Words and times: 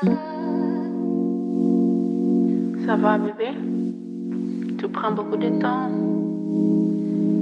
Ça 0.00 0.06
va, 2.96 3.18
bébé 3.18 3.52
Tu 4.78 4.88
prends 4.88 5.12
beaucoup 5.12 5.36
de 5.36 5.50
temps. 5.60 5.90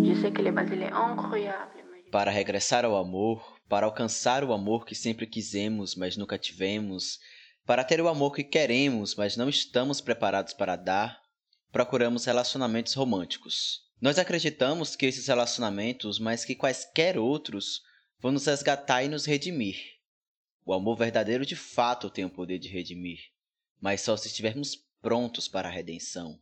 Je 0.04 0.12
sais 0.20 0.32
que 0.32 0.42
le 0.42 0.48
est 0.48 0.92
incroyable. 0.92 1.84
Para 2.10 2.32
regressar 2.32 2.84
ao 2.84 2.96
amor, 2.96 3.56
para 3.68 3.86
alcançar 3.86 4.42
o 4.42 4.52
amor 4.52 4.84
que 4.84 4.96
sempre 4.96 5.28
quisemos, 5.28 5.94
mas 5.94 6.16
nunca 6.16 6.36
tivemos, 6.36 7.20
para 7.64 7.84
ter 7.84 8.00
o 8.00 8.08
amor 8.08 8.34
que 8.34 8.42
queremos, 8.42 9.14
mas 9.14 9.36
não 9.36 9.48
estamos 9.48 10.00
preparados 10.00 10.52
para 10.52 10.74
dar, 10.74 11.20
procuramos 11.70 12.24
relacionamentos 12.24 12.94
românticos. 12.94 13.82
Nós 14.00 14.18
acreditamos 14.18 14.96
que 14.96 15.06
esses 15.06 15.28
relacionamentos, 15.28 16.18
mais 16.18 16.44
que 16.44 16.56
quaisquer 16.56 17.18
outros, 17.18 17.82
vão 18.20 18.32
nos 18.32 18.46
resgatar 18.46 19.04
e 19.04 19.08
nos 19.08 19.26
redimir. 19.26 19.97
O 20.68 20.74
amor 20.74 20.98
verdadeiro 20.98 21.46
de 21.46 21.56
fato 21.56 22.10
tem 22.10 22.26
o 22.26 22.30
poder 22.30 22.58
de 22.58 22.68
redimir, 22.68 23.20
mas 23.80 24.02
só 24.02 24.14
se 24.18 24.28
estivermos 24.28 24.76
prontos 25.00 25.48
para 25.48 25.66
a 25.66 25.72
redenção. 25.72 26.38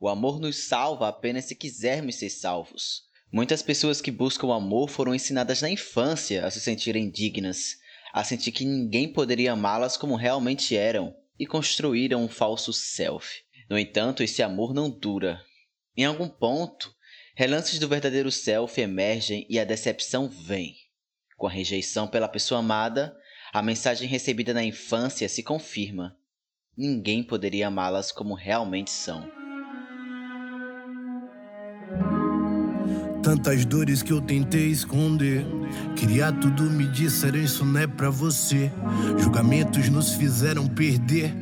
O 0.00 0.08
amor 0.08 0.40
nos 0.40 0.56
salva 0.64 1.06
apenas 1.06 1.44
se 1.44 1.54
quisermos 1.54 2.16
ser 2.16 2.30
salvos. 2.30 3.02
Muitas 3.30 3.62
pessoas 3.62 4.00
que 4.00 4.10
buscam 4.10 4.52
amor 4.52 4.90
foram 4.90 5.14
ensinadas 5.14 5.62
na 5.62 5.70
infância 5.70 6.44
a 6.44 6.50
se 6.50 6.60
sentirem 6.60 7.08
dignas, 7.08 7.76
a 8.12 8.24
sentir 8.24 8.50
que 8.50 8.64
ninguém 8.64 9.12
poderia 9.12 9.52
amá-las 9.52 9.96
como 9.96 10.16
realmente 10.16 10.76
eram 10.76 11.14
e 11.38 11.46
construíram 11.46 12.24
um 12.24 12.28
falso 12.28 12.72
self. 12.72 13.44
No 13.70 13.78
entanto, 13.78 14.24
esse 14.24 14.42
amor 14.42 14.74
não 14.74 14.90
dura. 14.90 15.40
Em 15.96 16.04
algum 16.04 16.28
ponto, 16.28 16.92
relances 17.36 17.78
do 17.78 17.86
verdadeiro 17.86 18.32
self 18.32 18.80
emergem 18.80 19.46
e 19.48 19.60
a 19.60 19.64
decepção 19.64 20.28
vem. 20.28 20.74
Com 21.36 21.46
a 21.46 21.52
rejeição 21.52 22.08
pela 22.08 22.26
pessoa 22.26 22.58
amada, 22.58 23.16
a 23.54 23.62
mensagem 23.62 24.08
recebida 24.08 24.52
na 24.52 24.64
infância 24.64 25.28
se 25.28 25.40
confirma. 25.40 26.16
Ninguém 26.76 27.22
poderia 27.22 27.68
amá-las 27.68 28.10
como 28.10 28.34
realmente 28.34 28.90
são. 28.90 29.30
Tantas 33.22 33.64
dores 33.64 34.02
que 34.02 34.12
eu 34.12 34.20
tentei 34.20 34.66
esconder. 34.66 35.46
Queria 35.96 36.32
tudo, 36.32 36.64
me 36.64 36.88
disseram 36.88 37.38
isso 37.38 37.64
não 37.64 37.80
é 37.80 37.86
pra 37.86 38.10
você. 38.10 38.72
Julgamentos 39.20 39.88
nos 39.88 40.14
fizeram 40.14 40.66
perder. 40.66 41.32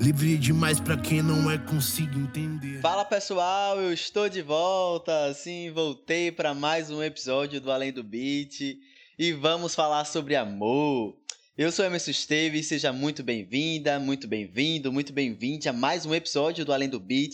Livre 0.00 0.38
demais 0.38 0.78
pra 0.78 0.96
quem 0.96 1.20
não 1.20 1.50
é, 1.50 1.58
consigo 1.58 2.16
entender. 2.16 2.80
Fala 2.80 3.04
pessoal, 3.04 3.80
eu 3.80 3.92
estou 3.92 4.28
de 4.28 4.40
volta. 4.40 5.34
Sim, 5.34 5.72
voltei 5.72 6.30
para 6.30 6.54
mais 6.54 6.92
um 6.92 7.02
episódio 7.02 7.60
do 7.60 7.72
Além 7.72 7.92
do 7.92 8.04
Beat 8.04 8.78
e 9.18 9.32
vamos 9.32 9.74
falar 9.74 10.04
sobre 10.04 10.36
amor. 10.36 11.25
Eu 11.58 11.72
sou 11.72 11.86
Emerson 11.86 12.10
Esteves, 12.10 12.66
seja 12.66 12.92
muito 12.92 13.22
bem-vinda, 13.22 13.98
muito 13.98 14.28
bem-vindo, 14.28 14.92
muito 14.92 15.10
bem-vinde 15.10 15.70
a 15.70 15.72
mais 15.72 16.04
um 16.04 16.14
episódio 16.14 16.66
do 16.66 16.72
Além 16.72 16.86
do 16.86 17.00
Beat. 17.00 17.32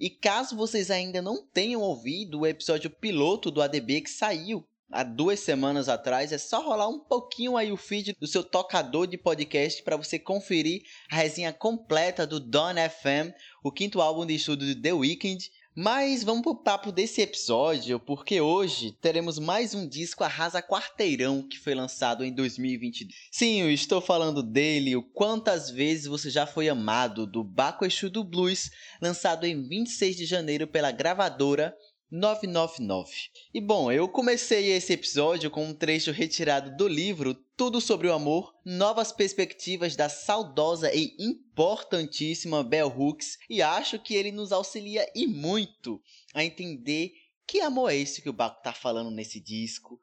E 0.00 0.08
caso 0.08 0.56
vocês 0.56 0.90
ainda 0.90 1.20
não 1.20 1.46
tenham 1.46 1.82
ouvido 1.82 2.40
o 2.40 2.46
episódio 2.46 2.88
piloto 2.88 3.50
do 3.50 3.60
ADB 3.60 4.00
que 4.00 4.08
saiu 4.08 4.66
há 4.90 5.02
duas 5.02 5.40
semanas 5.40 5.90
atrás, 5.90 6.32
é 6.32 6.38
só 6.38 6.62
rolar 6.62 6.88
um 6.88 6.98
pouquinho 6.98 7.58
aí 7.58 7.70
o 7.70 7.76
feed 7.76 8.16
do 8.18 8.26
seu 8.26 8.42
tocador 8.42 9.06
de 9.06 9.18
podcast 9.18 9.82
para 9.82 9.98
você 9.98 10.18
conferir 10.18 10.84
a 11.10 11.16
resenha 11.16 11.52
completa 11.52 12.26
do 12.26 12.40
Dawn 12.40 12.76
FM, 12.76 13.36
o 13.62 13.70
quinto 13.70 14.00
álbum 14.00 14.24
de 14.24 14.34
estudo 14.34 14.64
de 14.64 14.76
The 14.76 14.94
Weeknd, 14.94 15.50
mas 15.74 16.22
vamos 16.22 16.42
pro 16.42 16.54
papo 16.54 16.92
desse 16.92 17.22
episódio, 17.22 17.98
porque 17.98 18.40
hoje 18.40 18.92
teremos 19.00 19.38
mais 19.38 19.74
um 19.74 19.88
disco 19.88 20.22
Arrasa 20.22 20.62
Quarteirão 20.62 21.42
que 21.42 21.58
foi 21.58 21.74
lançado 21.74 22.24
em 22.24 22.32
2022. 22.32 23.14
Sim, 23.30 23.62
eu 23.62 23.70
estou 23.70 24.00
falando 24.00 24.42
dele, 24.42 24.94
o 24.96 25.02
Quantas 25.02 25.70
Vezes 25.70 26.06
Você 26.06 26.28
Já 26.28 26.46
Foi 26.46 26.68
Amado, 26.68 27.26
do 27.26 27.42
Baco 27.42 27.86
Exu 27.86 28.10
do 28.10 28.22
Blues, 28.22 28.70
lançado 29.00 29.46
em 29.46 29.66
26 29.66 30.16
de 30.16 30.26
janeiro 30.26 30.66
pela 30.66 30.90
gravadora 30.90 31.74
999. 32.12 33.10
E 33.54 33.58
bom, 33.58 33.90
eu 33.90 34.06
comecei 34.06 34.70
esse 34.70 34.92
episódio 34.92 35.50
com 35.50 35.64
um 35.64 35.72
trecho 35.72 36.12
retirado 36.12 36.76
do 36.76 36.86
livro 36.86 37.34
Tudo 37.56 37.80
sobre 37.80 38.06
o 38.06 38.12
Amor, 38.12 38.54
Novas 38.66 39.10
Perspectivas 39.10 39.96
da 39.96 40.10
saudosa 40.10 40.94
e 40.94 41.16
importantíssima 41.18 42.62
Bell 42.62 42.88
Hooks, 42.94 43.38
e 43.48 43.62
acho 43.62 43.98
que 43.98 44.14
ele 44.14 44.30
nos 44.30 44.52
auxilia 44.52 45.10
e 45.14 45.26
muito 45.26 46.02
a 46.34 46.44
entender 46.44 47.14
que 47.46 47.62
amor 47.62 47.90
é 47.90 47.96
esse 47.96 48.20
que 48.20 48.28
o 48.28 48.34
Baco 48.34 48.62
tá 48.62 48.74
falando 48.74 49.10
nesse 49.10 49.40
disco, 49.40 49.98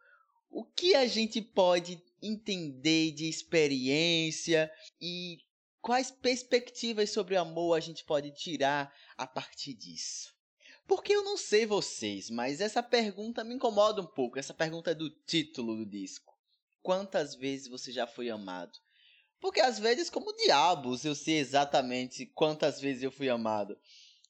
o 0.49 0.65
que 0.65 0.95
a 0.95 1.05
gente 1.05 1.39
pode 1.43 2.01
entender 2.23 3.11
de 3.11 3.29
experiência 3.29 4.71
e 4.99 5.37
quais 5.79 6.09
perspectivas 6.09 7.11
sobre 7.11 7.35
o 7.35 7.39
amor 7.39 7.75
a 7.75 7.79
gente 7.79 8.03
pode 8.03 8.31
tirar 8.31 8.91
a 9.15 9.27
partir 9.27 9.75
disso. 9.75 10.38
Porque 10.89 11.13
eu 11.13 11.23
não 11.23 11.37
sei 11.37 11.67
vocês, 11.67 12.31
mas 12.31 12.59
essa 12.59 12.81
pergunta 12.81 13.43
me 13.43 13.53
incomoda 13.53 14.01
um 14.01 14.07
pouco. 14.07 14.39
Essa 14.39 14.55
pergunta 14.55 14.89
é 14.89 14.95
do 14.95 15.07
título 15.07 15.75
do 15.75 15.85
disco. 15.85 16.35
Quantas 16.81 17.35
vezes 17.35 17.67
você 17.67 17.91
já 17.91 18.07
foi 18.07 18.31
amado? 18.31 18.75
Porque 19.39 19.61
às 19.61 19.77
vezes, 19.77 20.09
como 20.09 20.35
diabos, 20.35 21.05
eu 21.05 21.13
sei 21.13 21.37
exatamente 21.37 22.25
quantas 22.25 22.81
vezes 22.81 23.03
eu 23.03 23.11
fui 23.11 23.29
amado. 23.29 23.77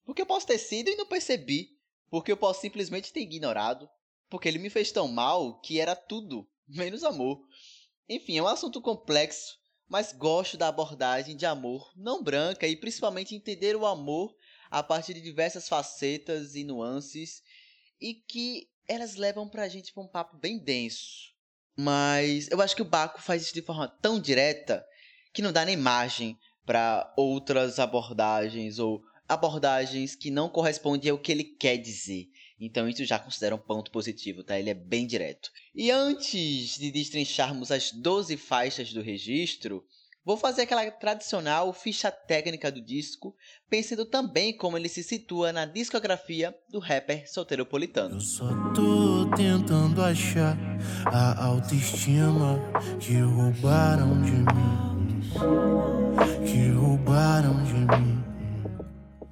Porque 0.03 0.21
eu 0.21 0.25
posso 0.25 0.45
ter 0.45 0.57
sido 0.57 0.89
e 0.89 0.97
não 0.97 1.05
percebi. 1.05 1.79
Porque 2.09 2.29
eu 2.29 2.35
posso 2.35 2.59
simplesmente 2.59 3.13
ter 3.13 3.21
ignorado. 3.21 3.89
Porque 4.29 4.49
ele 4.49 4.59
me 4.59 4.69
fez 4.69 4.91
tão 4.91 5.07
mal 5.07 5.61
que 5.61 5.79
era 5.79 5.95
tudo, 5.95 6.45
menos 6.67 7.05
amor. 7.05 7.41
Enfim, 8.09 8.37
é 8.37 8.43
um 8.43 8.47
assunto 8.47 8.81
complexo, 8.81 9.57
mas 9.87 10.11
gosto 10.11 10.57
da 10.57 10.67
abordagem 10.67 11.37
de 11.37 11.45
amor 11.45 11.89
não 11.95 12.21
branca 12.21 12.67
e 12.67 12.75
principalmente 12.75 13.33
entender 13.33 13.77
o 13.77 13.85
amor 13.85 14.35
a 14.69 14.83
partir 14.83 15.13
de 15.13 15.21
diversas 15.21 15.67
facetas 15.67 16.55
e 16.55 16.63
nuances 16.63 17.41
e 17.99 18.13
que 18.13 18.67
elas 18.87 19.15
levam 19.15 19.47
pra 19.47 19.67
gente 19.67 19.93
pra 19.93 20.03
um 20.03 20.07
papo 20.07 20.37
bem 20.37 20.57
denso. 20.57 21.33
Mas 21.77 22.49
eu 22.49 22.61
acho 22.61 22.75
que 22.75 22.81
o 22.81 22.85
Baco 22.85 23.21
faz 23.21 23.43
isso 23.43 23.53
de 23.53 23.61
forma 23.61 23.87
tão 23.87 24.19
direta 24.19 24.85
que 25.33 25.41
não 25.41 25.53
dá 25.53 25.63
nem 25.63 25.77
margem 25.77 26.37
para 26.65 27.13
outras 27.15 27.79
abordagens 27.79 28.79
ou 28.79 29.01
abordagens 29.27 30.15
que 30.15 30.31
não 30.31 30.49
correspondem 30.49 31.11
ao 31.11 31.19
que 31.19 31.31
ele 31.31 31.43
quer 31.43 31.77
dizer. 31.77 32.27
Então 32.59 32.89
isso 32.89 33.05
já 33.05 33.17
considera 33.17 33.55
um 33.55 33.59
ponto 33.59 33.91
positivo, 33.91 34.43
tá? 34.43 34.59
Ele 34.59 34.69
é 34.69 34.73
bem 34.73 35.07
direto. 35.07 35.49
E 35.73 35.89
antes 35.89 36.77
de 36.77 36.91
destrincharmos 36.91 37.71
as 37.71 37.91
12 37.91 38.35
faixas 38.35 38.91
do 38.91 39.01
registro, 39.01 39.85
Vou 40.29 40.37
fazer 40.37 40.61
aquela 40.61 40.91
tradicional 40.91 41.73
ficha 41.73 42.11
técnica 42.11 42.71
do 42.71 42.79
disco, 42.79 43.35
pensando 43.67 44.05
também 44.05 44.55
como 44.55 44.77
ele 44.77 44.87
se 44.87 45.01
situa 45.01 45.51
na 45.51 45.65
discografia 45.65 46.55
do 46.69 46.77
rapper 46.77 47.27
solteiropolitano. 47.27 48.17
Eu 48.17 48.21
só 48.21 48.47
tô 48.75 49.27
tentando 49.35 49.99
achar 50.03 50.55
a 51.07 51.45
autoestima 51.45 52.59
que 52.99 53.17
roubaram 53.21 54.21
de 54.21 54.33
mim. 54.33 55.19
Que 56.45 56.69
roubaram 56.73 57.63
de 57.63 57.73
mim. 57.73 58.23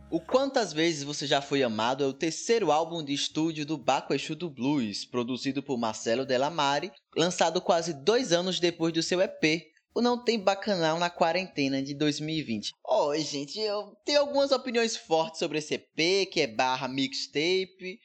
O 0.09 0.19
Quantas 0.19 0.74
Vezes 0.74 1.03
Você 1.03 1.28
Já 1.28 1.44
Foi 1.44 1.62
Amado 1.62 2.03
é 2.03 2.08
o 2.08 2.14
terceiro 2.14 2.72
álbum 2.72 3.06
de 3.06 3.14
estúdio 3.14 3.68
do 3.68 3.78
Baco 3.78 4.16
Exu 4.16 4.34
do 4.34 4.50
Blues, 4.50 5.06
produzido 5.06 5.62
por 5.62 5.78
Marcelo 5.78 6.25
Delamare, 6.25 6.91
lançado 7.16 7.62
quase 7.62 7.94
dois 7.94 8.34
anos 8.34 8.59
depois 8.59 8.91
do 8.91 9.03
seu 9.03 9.22
EP, 9.22 9.77
o 9.94 10.02
Não 10.02 10.24
Tem 10.24 10.40
Bacanal 10.40 11.00
na 11.00 11.09
quarentena 11.09 11.81
de 11.81 11.94
2020. 11.94 12.72
Ó, 12.84 13.09
oh, 13.09 13.18
gente, 13.18 13.59
eu 13.59 13.96
tenho 14.06 14.20
algumas 14.20 14.52
opiniões 14.52 14.96
fortes 14.96 15.40
sobre 15.40 15.58
esse 15.58 15.74
EP, 15.74 16.30
que 16.31 16.42
é 16.42 16.48
barra 16.48 16.88
mixtape. 16.88 18.00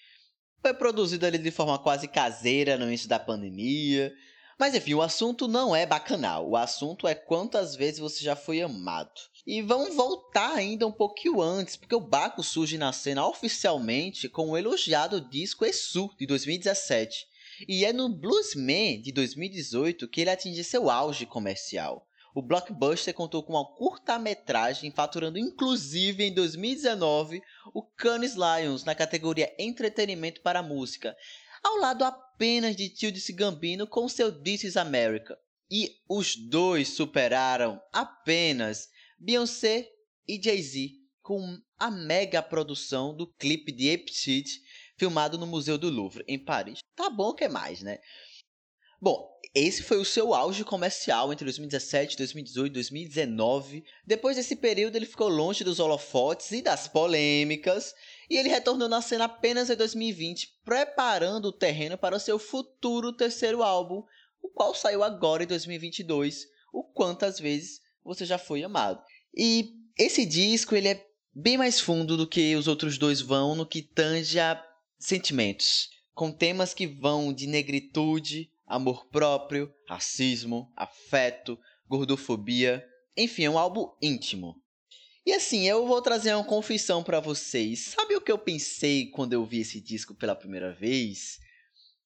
Foi 0.60 0.72
produzido 0.72 1.26
ali 1.26 1.38
de 1.38 1.50
forma 1.50 1.78
quase 1.78 2.08
caseira 2.08 2.78
no 2.78 2.86
início 2.86 3.08
da 3.08 3.18
pandemia. 3.18 4.12
Mas 4.58 4.74
enfim, 4.74 4.94
o 4.94 5.02
assunto 5.02 5.48
não 5.48 5.74
é 5.74 5.84
bacanal. 5.84 6.48
O 6.48 6.56
assunto 6.56 7.08
é 7.08 7.14
quantas 7.14 7.74
vezes 7.74 7.98
você 7.98 8.22
já 8.22 8.36
foi 8.36 8.62
amado. 8.62 9.12
E 9.46 9.60
vamos 9.60 9.94
voltar 9.94 10.54
ainda 10.54 10.86
um 10.86 10.92
pouquinho 10.92 11.42
antes, 11.42 11.76
porque 11.76 11.94
o 11.94 12.00
Baco 12.00 12.42
surge 12.42 12.78
na 12.78 12.92
cena 12.92 13.26
oficialmente 13.26 14.28
com 14.28 14.50
o 14.50 14.56
elogiado 14.56 15.20
disco 15.20 15.64
Esu 15.64 16.10
de 16.18 16.26
2017 16.26 17.31
e 17.68 17.84
é 17.84 17.92
no 17.92 18.08
Bluesman 18.08 19.00
de 19.00 19.12
2018 19.12 20.08
que 20.08 20.20
ele 20.20 20.30
atinge 20.30 20.62
seu 20.64 20.90
auge 20.90 21.26
comercial. 21.26 22.06
O 22.34 22.40
blockbuster 22.40 23.12
contou 23.12 23.42
com 23.42 23.52
uma 23.52 23.74
curta-metragem, 23.76 24.90
faturando 24.90 25.38
inclusive 25.38 26.24
em 26.24 26.32
2019 26.32 27.42
o 27.74 27.82
Cannes 27.82 28.34
Lions 28.34 28.84
na 28.84 28.94
categoria 28.94 29.54
Entretenimento 29.58 30.40
para 30.40 30.62
Música, 30.62 31.14
ao 31.62 31.76
lado 31.76 32.04
apenas 32.04 32.74
de 32.74 32.94
Childish 32.94 33.30
Gambino 33.30 33.86
com 33.86 34.08
seu 34.08 34.32
This 34.32 34.64
Is 34.64 34.76
America. 34.76 35.38
E 35.70 35.90
os 36.08 36.34
dois 36.36 36.88
superaram 36.88 37.80
apenas 37.92 38.88
Beyoncé 39.18 39.88
e 40.26 40.42
Jay-Z 40.42 40.90
com 41.22 41.58
a 41.78 41.90
mega 41.90 42.42
produção 42.42 43.14
do 43.14 43.26
clipe 43.34 43.72
de 43.72 43.92
Ape 43.92 44.12
Shit 44.12 44.60
filmado 45.02 45.36
no 45.36 45.48
Museu 45.48 45.76
do 45.76 45.90
Louvre, 45.90 46.24
em 46.28 46.38
Paris. 46.38 46.78
Tá 46.94 47.10
bom 47.10 47.34
que 47.34 47.48
mais, 47.48 47.82
né? 47.82 47.98
Bom, 49.00 49.28
esse 49.52 49.82
foi 49.82 49.96
o 49.96 50.04
seu 50.04 50.32
auge 50.32 50.64
comercial 50.64 51.32
entre 51.32 51.44
2017, 51.44 52.16
2018 52.16 52.70
e 52.70 52.74
2019. 52.74 53.84
Depois 54.06 54.36
desse 54.36 54.54
período, 54.54 54.94
ele 54.94 55.06
ficou 55.06 55.26
longe 55.28 55.64
dos 55.64 55.80
holofotes 55.80 56.52
e 56.52 56.62
das 56.62 56.86
polêmicas, 56.86 57.92
e 58.30 58.36
ele 58.36 58.48
retornou 58.48 58.88
na 58.88 59.02
cena 59.02 59.24
apenas 59.24 59.70
em 59.70 59.74
2020, 59.74 60.60
preparando 60.64 61.46
o 61.46 61.52
terreno 61.52 61.98
para 61.98 62.14
o 62.14 62.20
seu 62.20 62.38
futuro 62.38 63.12
terceiro 63.12 63.60
álbum, 63.60 64.04
o 64.40 64.50
qual 64.50 64.72
saiu 64.72 65.02
agora 65.02 65.42
em 65.42 65.48
2022, 65.48 66.46
o 66.72 66.84
Quantas 66.84 67.40
Vezes 67.40 67.80
Você 68.04 68.24
Já 68.24 68.38
Foi 68.38 68.62
Amado. 68.62 69.02
E 69.36 69.68
esse 69.98 70.24
disco 70.24 70.76
ele 70.76 70.90
é 70.90 71.04
bem 71.34 71.58
mais 71.58 71.80
fundo 71.80 72.16
do 72.16 72.24
que 72.24 72.54
os 72.54 72.68
outros 72.68 72.96
dois 72.98 73.20
vão 73.20 73.56
no 73.56 73.66
que 73.66 73.82
tange 73.82 74.38
a 74.38 74.64
sentimentos, 75.02 75.90
com 76.14 76.30
temas 76.30 76.72
que 76.72 76.86
vão 76.86 77.32
de 77.32 77.46
negritude, 77.46 78.50
amor 78.66 79.06
próprio, 79.06 79.72
racismo, 79.88 80.72
afeto, 80.76 81.58
gordofobia, 81.88 82.86
enfim, 83.16 83.44
é 83.44 83.50
um 83.50 83.58
álbum 83.58 83.90
íntimo. 84.00 84.56
E 85.24 85.32
assim, 85.32 85.68
eu 85.68 85.86
vou 85.86 86.00
trazer 86.02 86.34
uma 86.34 86.44
confissão 86.44 87.02
para 87.02 87.20
vocês. 87.20 87.94
Sabe 87.96 88.16
o 88.16 88.20
que 88.20 88.32
eu 88.32 88.38
pensei 88.38 89.06
quando 89.06 89.32
eu 89.32 89.44
vi 89.44 89.60
esse 89.60 89.80
disco 89.80 90.14
pela 90.14 90.34
primeira 90.34 90.72
vez? 90.72 91.38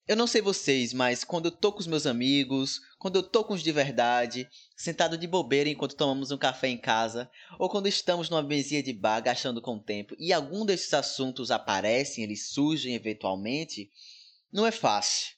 Eu 0.07 0.15
não 0.15 0.25
sei 0.25 0.41
vocês, 0.41 0.93
mas 0.93 1.25
quando 1.25 1.47
eu 1.47 1.51
tô 1.51 1.69
com 1.69 1.79
os 1.79 1.87
meus 1.87 2.05
amigos, 2.05 2.79
quando 2.97 3.17
eu 3.17 3.23
tô 3.23 3.43
com 3.43 3.53
os 3.53 3.61
de 3.61 3.73
verdade, 3.73 4.47
sentado 4.73 5.17
de 5.17 5.27
bobeira 5.27 5.69
enquanto 5.69 5.97
tomamos 5.97 6.31
um 6.31 6.37
café 6.37 6.69
em 6.69 6.77
casa, 6.77 7.29
ou 7.59 7.69
quando 7.69 7.87
estamos 7.87 8.29
numa 8.29 8.41
mesinha 8.41 8.81
de 8.81 8.93
bar 8.93 9.19
gastando 9.19 9.61
com 9.61 9.75
o 9.75 9.83
tempo 9.83 10.15
e 10.17 10.31
algum 10.31 10.65
desses 10.65 10.93
assuntos 10.93 11.51
aparecem, 11.51 12.23
eles 12.23 12.47
surgem 12.47 12.95
eventualmente, 12.95 13.91
não 14.49 14.65
é 14.65 14.71
fácil. 14.71 15.35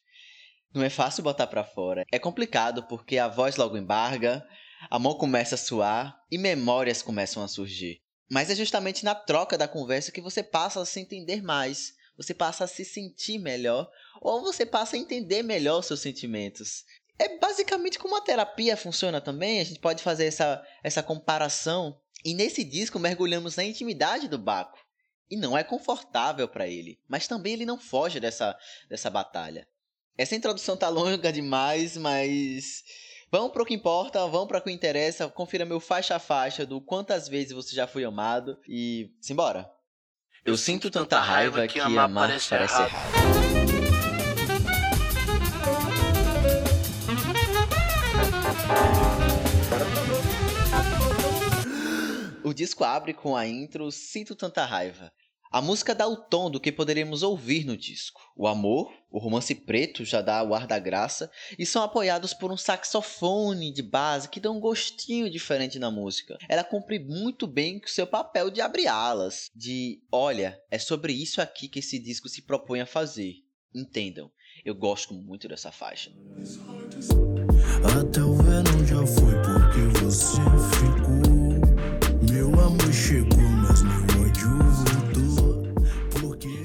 Não 0.72 0.84
é 0.84 0.90
fácil 0.90 1.24
botar 1.24 1.48
para 1.48 1.64
fora. 1.64 2.06
É 2.12 2.20
complicado 2.20 2.84
porque 2.84 3.18
a 3.18 3.28
voz 3.28 3.56
logo 3.56 3.76
embarga, 3.76 4.48
a 4.88 5.00
mão 5.00 5.16
começa 5.16 5.56
a 5.56 5.58
suar 5.58 6.16
e 6.30 6.38
memórias 6.38 7.02
começam 7.02 7.42
a 7.42 7.48
surgir. 7.48 8.04
Mas 8.30 8.52
é 8.52 8.56
justamente 8.56 9.04
na 9.04 9.16
troca 9.16 9.58
da 9.58 9.68
conversa 9.68 10.12
que 10.12 10.22
você 10.22 10.44
passa 10.44 10.80
a 10.80 10.86
se 10.86 11.00
entender 11.00 11.42
mais 11.42 11.98
você 12.20 12.34
passa 12.34 12.66
a 12.66 12.68
se 12.68 12.84
sentir 12.84 13.40
melhor 13.40 13.90
ou 14.22 14.42
você 14.42 14.66
passa 14.66 14.98
a 14.98 15.00
entender 15.00 15.42
melhor 15.42 15.80
os 15.80 15.86
seus 15.86 16.02
sentimentos. 16.02 16.84
É 17.18 17.38
basicamente 17.38 17.98
como 17.98 18.18
a 18.18 18.22
terapia 18.22 18.76
funciona 18.76 19.22
também, 19.22 19.62
a 19.62 19.64
gente 19.64 19.80
pode 19.80 20.04
fazer 20.04 20.26
essa, 20.26 20.62
essa 20.84 21.02
comparação. 21.02 21.98
E 22.24 22.34
nesse 22.34 22.66
disco 22.66 23.00
mergulhamos 23.00 23.56
na 23.56 23.64
intimidade 23.64 24.28
do 24.28 24.38
Baco. 24.38 24.78
E 25.32 25.38
não 25.38 25.58
é 25.58 25.64
confortável 25.64 26.48
para 26.48 26.68
ele, 26.68 27.00
mas 27.08 27.26
também 27.26 27.54
ele 27.54 27.66
não 27.66 27.80
foge 27.80 28.20
dessa, 28.20 28.58
dessa 28.90 29.10
batalha. 29.10 29.66
Essa 30.18 30.36
introdução 30.36 30.76
tá 30.76 30.90
longa 30.90 31.32
demais, 31.32 31.96
mas 31.96 32.84
vamos 33.32 33.54
pro 33.54 33.66
que 33.66 33.74
importa, 33.74 34.28
vamos 34.28 34.50
para 34.50 34.58
o 34.58 34.62
que 34.62 34.72
interessa. 34.72 35.30
Confira 35.30 35.64
meu 35.64 35.80
faixa 35.80 36.18
a 36.18 36.20
faixa 36.20 36.66
do 36.66 36.82
quantas 36.82 37.30
vezes 37.30 37.54
você 37.54 37.74
já 37.74 37.88
foi 37.88 38.04
amado 38.04 38.60
e 38.68 39.16
simbora. 39.22 39.72
Eu 40.46 40.56
sinto 40.56 40.90
tanta 40.90 41.20
raiva 41.20 41.68
que 41.68 41.80
amar 41.80 42.12
parece 42.12 42.56
errado. 42.56 42.92
O 52.44 52.54
disco 52.54 52.84
abre 52.84 53.14
com 53.14 53.36
a 53.36 53.46
intro 53.46 53.92
Sinto 53.92 54.34
Tanta 54.34 54.66
Raiva. 54.66 55.12
A 55.52 55.62
música 55.62 55.96
dá 55.96 56.08
o 56.08 56.16
tom 56.16 56.52
do 56.52 56.60
que 56.60 56.72
poderíamos 56.72 57.24
ouvir 57.24 57.66
no 57.66 57.76
disco. 57.76 58.22
O 58.36 58.48
amor, 58.48 58.94
o 59.10 59.18
romance 59.18 59.56
preto 59.56 60.06
já 60.06 60.22
dá 60.22 60.44
o 60.44 60.54
ar 60.54 60.68
da 60.68 60.78
graça 60.78 61.32
e 61.58 61.66
são 61.66 61.82
apoiados 61.82 62.36
por 62.36 62.52
um 62.52 62.58
saxofone 62.58 63.74
de 63.74 63.82
base 63.82 64.30
que 64.30 64.40
dá 64.40 64.52
um 64.52 64.60
gostinho 64.60 65.28
diferente 65.28 65.80
na 65.80 65.90
música. 65.90 66.38
Ela 66.48 66.64
cumpre 66.64 67.00
muito 67.00 67.48
bem 67.48 67.82
o 67.84 67.90
seu 67.90 68.06
papel 68.06 68.52
de 68.52 68.62
abrir 68.62 68.86
alas, 68.86 69.50
de 69.56 70.00
olha, 70.12 70.62
é 70.70 70.78
sobre 70.78 71.14
isso 71.14 71.42
aqui 71.42 71.68
que 71.68 71.80
esse 71.80 71.98
disco 71.98 72.30
se 72.30 72.44
propõe 72.44 72.82
a 72.82 72.86
fazer. 72.86 73.38
Entendam, 73.74 74.30
eu 74.64 74.76
gosto 74.76 75.16
muito 75.16 75.48
dessa 75.48 75.72
faixa. 75.72 76.12
Até 78.00 78.22
o 78.22 78.36
verão 78.36 78.86
já 78.86 79.08
foi 79.08 79.34
porque 79.42 80.00
você 80.00 80.38
ficou. 80.78 81.30
Meu 82.32 82.48
amor 82.60 82.94
chegou, 82.94 83.59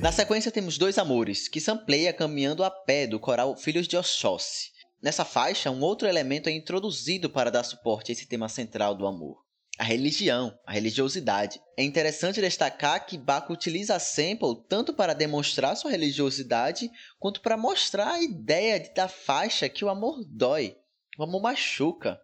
na 0.05 0.13
sequência 0.13 0.53
temos 0.53 0.77
Dois 0.77 0.99
Amores, 0.99 1.49
que 1.49 1.59
sampleia 1.59 2.13
caminhando 2.13 2.63
a 2.63 2.71
pé 2.71 3.07
do 3.07 3.19
coral 3.19 3.57
Filhos 3.57 3.89
de 3.89 3.97
Oxóssi. 3.97 4.71
Nessa 5.03 5.25
faixa, 5.25 5.71
um 5.71 5.81
outro 5.81 6.07
elemento 6.07 6.47
é 6.47 6.53
introduzido 6.53 7.31
para 7.31 7.51
dar 7.51 7.65
suporte 7.65 8.11
a 8.11 8.13
esse 8.13 8.27
tema 8.27 8.47
central 8.47 8.95
do 8.95 9.07
amor. 9.07 9.43
A 9.79 9.83
religião, 9.83 10.55
a 10.67 10.73
religiosidade. 10.73 11.59
É 11.75 11.83
interessante 11.83 12.39
destacar 12.39 13.07
que 13.07 13.17
Baco 13.17 13.55
utiliza 13.55 13.97
a 13.97 13.99
sample 13.99 14.63
tanto 14.69 14.93
para 14.93 15.15
demonstrar 15.15 15.75
sua 15.75 15.93
religiosidade, 15.93 16.91
quanto 17.19 17.41
para 17.41 17.57
mostrar 17.57 18.13
a 18.13 18.23
ideia 18.23 18.93
da 18.95 19.09
faixa 19.09 19.71
que 19.71 19.87
o 19.87 19.89
amor 19.89 20.23
dói, 20.29 20.77
o 21.19 21.23
amor 21.23 21.41
machuca. 21.41 22.21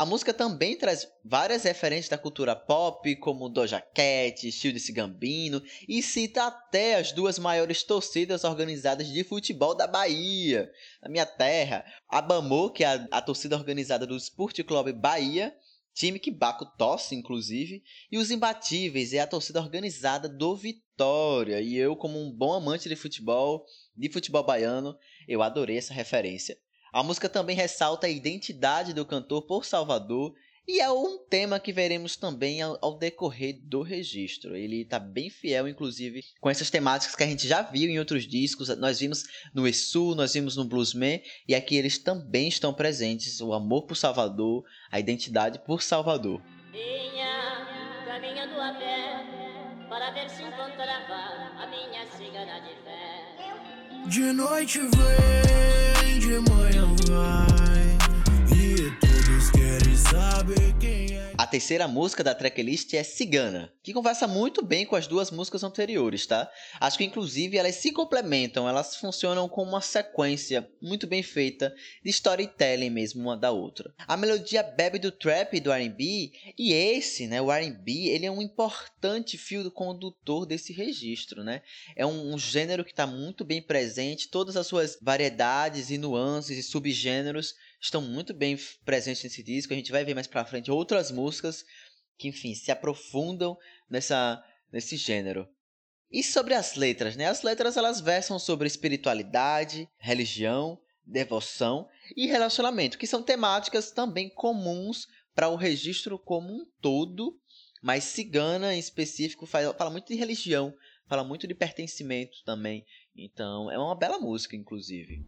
A 0.00 0.06
música 0.06 0.32
também 0.32 0.78
traz 0.78 1.06
várias 1.22 1.64
referências 1.64 2.08
da 2.08 2.16
cultura 2.16 2.56
pop, 2.56 3.14
como 3.16 3.50
Doja 3.50 3.82
Cat, 3.82 4.50
Childish 4.50 4.88
Gambino, 4.88 5.62
e 5.86 6.02
cita 6.02 6.46
até 6.46 6.94
as 6.94 7.12
duas 7.12 7.38
maiores 7.38 7.82
torcidas 7.82 8.42
organizadas 8.42 9.08
de 9.08 9.22
futebol 9.22 9.74
da 9.74 9.86
Bahia, 9.86 10.72
na 11.02 11.10
minha 11.10 11.26
terra. 11.26 11.84
A 12.08 12.22
Bamô, 12.22 12.70
que 12.70 12.82
é 12.82 12.86
a, 12.86 13.08
a 13.10 13.20
torcida 13.20 13.54
organizada 13.58 14.06
do 14.06 14.16
Sport 14.16 14.62
Clube 14.62 14.94
Bahia, 14.94 15.54
time 15.92 16.18
que 16.18 16.30
Baco 16.30 16.64
tosse, 16.78 17.14
inclusive, 17.14 17.82
e 18.10 18.16
os 18.16 18.30
Imbatíveis 18.30 19.12
é 19.12 19.18
a 19.18 19.26
torcida 19.26 19.60
organizada 19.60 20.30
do 20.30 20.56
Vitória. 20.56 21.60
E 21.60 21.76
eu, 21.76 21.94
como 21.94 22.18
um 22.18 22.32
bom 22.32 22.54
amante 22.54 22.88
de 22.88 22.96
futebol, 22.96 23.66
de 23.94 24.10
futebol 24.10 24.42
baiano, 24.42 24.96
eu 25.28 25.42
adorei 25.42 25.76
essa 25.76 25.92
referência. 25.92 26.56
A 26.92 27.02
música 27.02 27.28
também 27.28 27.54
ressalta 27.54 28.06
a 28.06 28.10
identidade 28.10 28.92
do 28.92 29.06
cantor 29.06 29.42
por 29.42 29.64
Salvador 29.64 30.34
e 30.66 30.80
é 30.80 30.90
um 30.90 31.18
tema 31.18 31.58
que 31.58 31.72
veremos 31.72 32.16
também 32.16 32.60
ao, 32.62 32.78
ao 32.80 32.98
decorrer 32.98 33.58
do 33.62 33.82
registro. 33.82 34.56
Ele 34.56 34.82
está 34.82 34.98
bem 34.98 35.30
fiel, 35.30 35.66
inclusive, 35.68 36.24
com 36.40 36.50
essas 36.50 36.70
temáticas 36.70 37.16
que 37.16 37.22
a 37.22 37.26
gente 37.26 37.46
já 37.46 37.62
viu 37.62 37.88
em 37.90 37.98
outros 37.98 38.26
discos. 38.26 38.68
Nós 38.76 39.00
vimos 39.00 39.24
no 39.54 39.66
Exu, 39.66 40.14
nós 40.14 40.34
vimos 40.34 40.56
no 40.56 40.64
Bluesman, 40.64 41.20
e 41.48 41.54
aqui 41.54 41.76
eles 41.76 41.98
também 41.98 42.48
estão 42.48 42.74
presentes. 42.74 43.40
O 43.40 43.52
amor 43.52 43.82
por 43.82 43.96
Salvador, 43.96 44.64
a 44.90 45.00
identidade 45.00 45.58
por 45.60 45.82
Salvador. 45.82 46.42
Vinha 46.72 47.66
caminhando 48.04 48.60
a 48.60 48.72
pé 48.74 49.88
para 49.88 50.10
ver 50.12 50.28
se 50.28 50.42
encontrava 50.42 51.14
a 51.56 51.66
minha 51.66 52.06
cigana 52.06 52.60
de 52.60 52.74
fé. 52.84 54.08
De 54.08 54.32
noite 54.32 54.78
vem 54.78 55.69
de 56.20 56.38
manhã 56.50 56.84
vai 57.08 57.69
A 61.38 61.46
terceira 61.46 61.88
música 61.88 62.22
da 62.22 62.34
tracklist 62.34 62.92
é 62.92 63.02
Cigana, 63.02 63.72
que 63.82 63.94
conversa 63.94 64.26
muito 64.26 64.62
bem 64.62 64.84
com 64.84 64.94
as 64.94 65.06
duas 65.06 65.30
músicas 65.30 65.64
anteriores, 65.64 66.26
tá? 66.26 66.50
Acho 66.78 66.98
que 66.98 67.04
inclusive 67.04 67.56
elas 67.56 67.76
se 67.76 67.92
complementam, 67.92 68.68
elas 68.68 68.96
funcionam 68.96 69.48
como 69.48 69.70
uma 69.70 69.80
sequência 69.80 70.68
muito 70.82 71.06
bem 71.06 71.22
feita 71.22 71.74
de 72.04 72.10
storytelling 72.10 72.90
mesmo 72.90 73.22
uma 73.22 73.38
da 73.38 73.50
outra. 73.50 73.94
A 74.06 74.18
melodia 74.18 74.62
bebe 74.62 74.98
do 74.98 75.10
trap 75.10 75.56
e 75.56 75.60
do 75.60 75.72
R&B, 75.72 76.30
e 76.58 76.74
esse, 76.74 77.26
né, 77.26 77.40
o 77.40 77.50
R&B, 77.50 78.08
ele 78.08 78.26
é 78.26 78.30
um 78.30 78.42
importante 78.42 79.38
fio 79.38 79.70
condutor 79.70 80.44
desse 80.44 80.74
registro, 80.74 81.42
né? 81.42 81.62
É 81.96 82.04
um, 82.04 82.34
um 82.34 82.38
gênero 82.38 82.84
que 82.84 82.90
está 82.90 83.06
muito 83.06 83.46
bem 83.46 83.62
presente, 83.62 84.28
todas 84.28 84.58
as 84.58 84.66
suas 84.66 84.98
variedades 85.00 85.90
e 85.90 85.96
nuances 85.96 86.58
e 86.58 86.62
subgêneros 86.62 87.54
estão 87.80 88.02
muito 88.02 88.34
bem 88.34 88.58
presentes 88.84 89.24
nesse 89.24 89.42
disco. 89.42 89.72
A 89.72 89.76
gente 89.76 89.90
vai 89.90 90.04
ver 90.04 90.14
mais 90.14 90.26
pra 90.26 90.44
frente 90.44 90.70
outras 90.70 91.10
músicas 91.10 91.64
que, 92.18 92.28
enfim, 92.28 92.54
se 92.54 92.70
aprofundam 92.70 93.56
nessa, 93.88 94.42
nesse 94.70 94.96
gênero. 94.96 95.48
E 96.10 96.22
sobre 96.22 96.54
as 96.54 96.74
letras, 96.74 97.16
né? 97.16 97.26
As 97.26 97.42
letras 97.42 97.76
elas 97.76 98.00
versam 98.00 98.38
sobre 98.38 98.66
espiritualidade, 98.66 99.88
religião, 99.96 100.78
devoção 101.04 101.88
e 102.16 102.26
relacionamento, 102.26 102.98
que 102.98 103.06
são 103.06 103.22
temáticas 103.22 103.90
também 103.90 104.28
comuns 104.28 105.06
para 105.34 105.48
o 105.48 105.56
registro 105.56 106.18
como 106.18 106.52
um 106.52 106.66
todo, 106.80 107.38
mas 107.82 108.04
cigana 108.04 108.74
em 108.74 108.78
específico 108.78 109.46
fala, 109.46 109.72
fala 109.72 109.90
muito 109.90 110.08
de 110.08 110.16
religião, 110.16 110.74
fala 111.08 111.24
muito 111.24 111.46
de 111.46 111.54
pertencimento 111.54 112.36
também. 112.44 112.84
Então 113.16 113.70
é 113.70 113.78
uma 113.78 113.94
bela 113.94 114.18
música, 114.18 114.56
inclusive. 114.56 115.24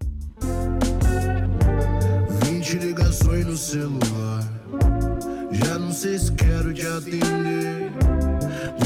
20 2.72 2.84
ligações 2.86 3.44
no 3.44 3.54
celular. 3.54 4.40
Já 5.52 5.78
não 5.78 5.92
sei 5.92 6.18
se 6.18 6.34
quero 6.34 6.72
te 6.72 6.86
atender. 6.86 7.92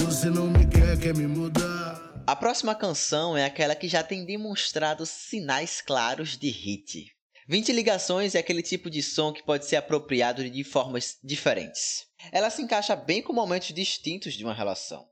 Você 0.01 0.29
não 0.29 0.49
me 0.49 0.67
quer, 0.67 0.99
quer 0.99 1.15
me 1.15 1.25
mudar. 1.25 2.25
A 2.27 2.35
próxima 2.35 2.75
canção 2.75 3.37
é 3.37 3.45
aquela 3.45 3.77
que 3.77 3.87
já 3.87 4.03
tem 4.03 4.27
demonstrado 4.27 5.07
sinais 5.07 5.81
claros 5.81 6.37
de 6.37 6.51
hit. 6.51 7.13
20 7.49 7.71
ligações 7.71 8.35
é 8.35 8.41
aquele 8.41 8.61
tipo 8.61 8.91
de 8.91 9.01
som 9.05 9.33
que 9.33 9.45
pode 9.45 9.67
ser 9.67 9.77
apropriado 9.77 10.51
de 10.51 10.65
formas 10.65 11.17
diferentes. 11.23 12.07
Ela 12.33 12.51
se 12.51 12.63
encaixa 12.63 12.97
bem 12.97 13.23
com 13.23 13.33
momentos 13.33 13.69
distintos 13.69 14.35
de 14.35 14.43
uma 14.43 14.55
relação. 14.55 15.07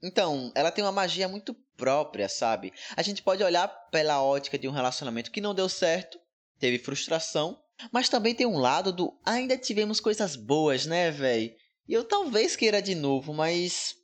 Então, 0.00 0.52
ela 0.54 0.70
tem 0.70 0.84
uma 0.84 0.92
magia 0.92 1.26
muito 1.26 1.52
própria, 1.76 2.28
sabe? 2.28 2.72
A 2.96 3.02
gente 3.02 3.24
pode 3.24 3.42
olhar 3.42 3.66
pela 3.90 4.22
ótica 4.22 4.56
de 4.56 4.68
um 4.68 4.72
relacionamento 4.72 5.32
que 5.32 5.40
não 5.40 5.52
deu 5.52 5.68
certo, 5.68 6.16
teve 6.60 6.78
frustração, 6.78 7.58
mas 7.92 8.08
também 8.08 8.34
tem 8.34 8.46
um 8.46 8.58
lado 8.58 8.92
do 8.92 9.18
ainda 9.24 9.56
tivemos 9.56 10.00
coisas 10.00 10.36
boas, 10.36 10.86
né, 10.86 11.10
véi? 11.10 11.56
E 11.88 11.92
eu 11.92 12.04
talvez 12.04 12.56
queira 12.56 12.80
de 12.80 12.94
novo, 12.94 13.32
mas 13.32 13.94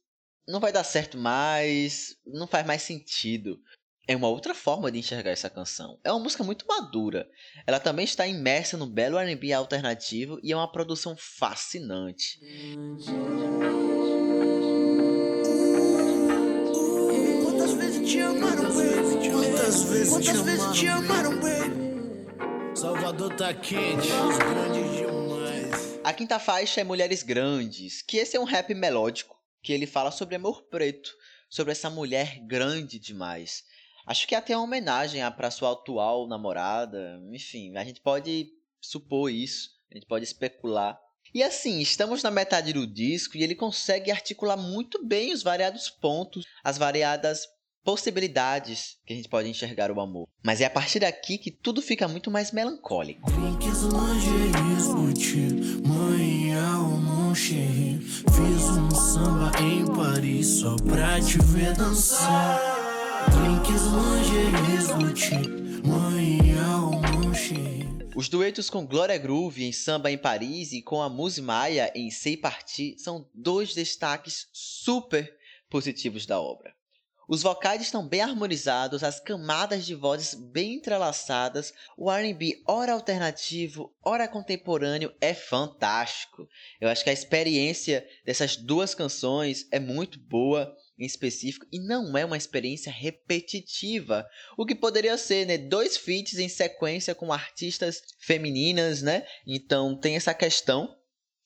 não 0.46 0.60
vai 0.60 0.72
dar 0.72 0.84
certo 0.84 1.18
mais, 1.18 2.16
não 2.26 2.46
faz 2.46 2.66
mais 2.66 2.82
sentido 2.82 3.60
é 4.06 4.14
uma 4.14 4.28
outra 4.28 4.54
forma 4.54 4.90
de 4.90 4.98
enxergar 4.98 5.30
essa 5.30 5.50
canção. 5.50 5.98
É 6.04 6.12
uma 6.12 6.20
música 6.20 6.44
muito 6.44 6.64
madura. 6.66 7.28
Ela 7.66 7.80
também 7.80 8.04
está 8.04 8.26
imersa 8.26 8.76
no 8.76 8.86
belo 8.86 9.18
R&B 9.18 9.52
alternativo 9.52 10.38
e 10.42 10.52
é 10.52 10.56
uma 10.56 10.70
produção 10.70 11.16
fascinante. 11.18 12.38
Quantas 17.44 17.72
vezes 17.72 18.08
te 18.08 18.20
amaram, 18.20 18.62
baby? 18.62 19.30
Quantas 20.08 20.40
vezes 20.40 20.78
te 20.78 20.86
amaram, 20.86 21.40
baby? 21.40 21.85
Salvador 22.76 23.34
tá 23.34 23.54
quente, 23.54 24.06
os 24.12 24.36
grandes 24.36 24.96
demais. 24.98 26.00
A 26.04 26.12
quinta 26.12 26.38
faixa 26.38 26.82
é 26.82 26.84
Mulheres 26.84 27.22
Grandes, 27.22 28.02
que 28.02 28.18
esse 28.18 28.36
é 28.36 28.40
um 28.40 28.44
rap 28.44 28.74
melódico, 28.74 29.34
que 29.62 29.72
ele 29.72 29.86
fala 29.86 30.10
sobre 30.10 30.36
amor 30.36 30.60
preto, 30.64 31.10
sobre 31.48 31.72
essa 31.72 31.88
mulher 31.88 32.38
grande 32.46 32.98
demais. 32.98 33.64
Acho 34.06 34.28
que 34.28 34.34
é 34.34 34.38
até 34.38 34.54
uma 34.54 34.64
homenagem 34.64 35.22
para 35.32 35.50
sua 35.50 35.72
atual 35.72 36.28
namorada. 36.28 37.18
Enfim, 37.32 37.74
a 37.78 37.82
gente 37.82 38.02
pode 38.02 38.52
supor 38.78 39.32
isso, 39.32 39.70
a 39.90 39.94
gente 39.94 40.06
pode 40.06 40.26
especular. 40.26 41.00
E 41.32 41.42
assim, 41.42 41.80
estamos 41.80 42.22
na 42.22 42.30
metade 42.30 42.74
do 42.74 42.86
disco 42.86 43.38
e 43.38 43.42
ele 43.42 43.54
consegue 43.54 44.10
articular 44.10 44.56
muito 44.56 45.02
bem 45.02 45.32
os 45.32 45.42
variados 45.42 45.88
pontos, 45.88 46.44
as 46.62 46.76
variadas 46.76 47.48
possibilidades 47.86 48.98
que 49.06 49.12
a 49.12 49.16
gente 49.16 49.28
pode 49.28 49.48
enxergar 49.48 49.92
o 49.92 50.00
amor. 50.00 50.28
Mas 50.42 50.60
é 50.60 50.64
a 50.64 50.70
partir 50.70 50.98
daqui 50.98 51.38
que 51.38 51.52
tudo 51.52 51.80
fica 51.80 52.08
muito 52.08 52.32
mais 52.32 52.50
melancólico. 52.50 53.30
Fiz 57.32 58.62
samba 58.98 59.52
em 59.62 59.86
Paris 59.94 60.46
só 60.48 60.74
pra 60.76 61.20
te 61.20 61.38
ver 61.38 61.76
dançar. 61.76 62.60
Os 68.16 68.28
duetos 68.28 68.68
com 68.68 68.84
Glória 68.84 69.16
Groove 69.16 69.64
em 69.64 69.72
Samba 69.72 70.10
em 70.10 70.18
Paris 70.18 70.72
e 70.72 70.82
com 70.82 71.00
a 71.02 71.08
Muse 71.08 71.40
Maia 71.40 71.92
em 71.94 72.10
Sei 72.10 72.36
Partir 72.36 72.96
são 72.98 73.28
dois 73.32 73.74
destaques 73.74 74.48
super 74.52 75.36
positivos 75.68 76.26
da 76.26 76.40
obra. 76.40 76.75
Os 77.28 77.42
vocais 77.42 77.82
estão 77.82 78.06
bem 78.06 78.20
harmonizados, 78.20 79.02
as 79.02 79.18
camadas 79.18 79.84
de 79.84 79.94
vozes 79.96 80.34
bem 80.34 80.74
entrelaçadas, 80.74 81.74
o 81.96 82.10
R&B 82.10 82.62
ora 82.66 82.92
alternativo, 82.92 83.92
ora 84.04 84.28
contemporâneo 84.28 85.12
é 85.20 85.34
fantástico. 85.34 86.48
Eu 86.80 86.88
acho 86.88 87.02
que 87.02 87.10
a 87.10 87.12
experiência 87.12 88.06
dessas 88.24 88.56
duas 88.56 88.94
canções 88.94 89.66
é 89.72 89.80
muito 89.80 90.20
boa 90.20 90.72
em 90.98 91.04
específico 91.04 91.66
e 91.72 91.80
não 91.80 92.16
é 92.16 92.24
uma 92.24 92.36
experiência 92.36 92.92
repetitiva, 92.92 94.26
o 94.56 94.64
que 94.64 94.74
poderia 94.74 95.18
ser, 95.18 95.46
né, 95.46 95.58
dois 95.58 95.96
feats 95.96 96.38
em 96.38 96.48
sequência 96.48 97.14
com 97.14 97.32
artistas 97.32 98.02
femininas, 98.20 99.02
né? 99.02 99.26
Então 99.46 99.98
tem 99.98 100.16
essa 100.16 100.32
questão. 100.32 100.96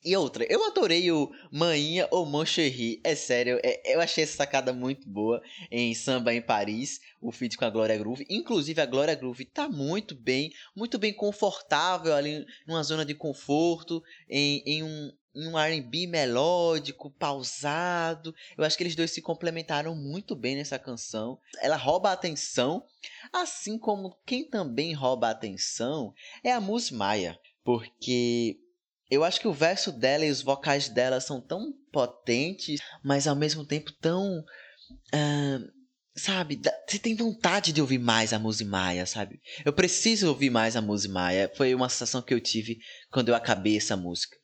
E 0.02 0.16
outra, 0.16 0.46
eu 0.48 0.64
adorei 0.64 1.12
o 1.12 1.30
Maninha 1.52 2.08
ou 2.10 2.24
Moncherry, 2.24 3.00
é 3.04 3.14
sério, 3.14 3.60
é, 3.62 3.94
eu 3.94 4.00
achei 4.00 4.24
essa 4.24 4.38
sacada 4.38 4.72
muito 4.72 5.06
boa 5.06 5.42
em 5.70 5.94
Samba 5.94 6.32
em 6.32 6.40
Paris, 6.40 7.00
o 7.20 7.30
feat 7.30 7.58
com 7.58 7.66
a 7.66 7.70
Glória 7.70 7.98
Groove. 7.98 8.24
Inclusive 8.30 8.80
a 8.80 8.86
Glória 8.86 9.14
Groove 9.14 9.44
tá 9.44 9.68
muito 9.68 10.14
bem, 10.14 10.50
muito 10.74 10.98
bem 10.98 11.12
confortável 11.12 12.14
ali 12.14 12.46
numa 12.66 12.82
zona 12.82 13.04
de 13.04 13.14
conforto, 13.14 14.02
em, 14.26 14.62
em 14.64 14.82
um, 14.82 15.12
um 15.34 15.58
R&B 15.58 16.06
melódico, 16.06 17.10
pausado. 17.10 18.34
Eu 18.56 18.64
acho 18.64 18.78
que 18.78 18.82
eles 18.82 18.96
dois 18.96 19.10
se 19.10 19.20
complementaram 19.20 19.94
muito 19.94 20.34
bem 20.34 20.56
nessa 20.56 20.78
canção. 20.78 21.38
Ela 21.60 21.76
rouba 21.76 22.08
a 22.08 22.14
atenção, 22.14 22.82
assim 23.30 23.78
como 23.78 24.16
quem 24.24 24.48
também 24.48 24.94
rouba 24.94 25.28
a 25.28 25.32
atenção 25.32 26.14
é 26.42 26.52
a 26.52 26.60
Mus 26.60 26.90
Maia, 26.90 27.38
porque 27.62 28.58
eu 29.10 29.24
acho 29.24 29.40
que 29.40 29.48
o 29.48 29.52
verso 29.52 29.90
dela 29.90 30.24
e 30.24 30.30
os 30.30 30.42
vocais 30.42 30.88
dela 30.88 31.20
são 31.20 31.40
tão 31.40 31.72
potentes, 31.92 32.80
mas 33.02 33.26
ao 33.26 33.34
mesmo 33.34 33.64
tempo 33.64 33.92
tão 34.00 34.38
uh, 34.38 35.80
sabe, 36.14 36.60
você 36.86 36.98
tem 36.98 37.14
vontade 37.14 37.72
de 37.72 37.80
ouvir 37.80 37.98
mais 37.98 38.32
a 38.32 38.38
Muzi 38.38 38.64
Maia, 38.64 39.06
sabe? 39.06 39.40
Eu 39.64 39.72
preciso 39.72 40.28
ouvir 40.28 40.50
mais 40.50 40.76
a 40.76 40.82
Muzi 40.82 41.08
Maia. 41.08 41.50
Foi 41.56 41.74
uma 41.74 41.88
sensação 41.88 42.22
que 42.22 42.34
eu 42.34 42.40
tive 42.40 42.78
quando 43.10 43.28
eu 43.30 43.34
acabei 43.34 43.76
essa 43.76 43.96
música. 43.96 44.36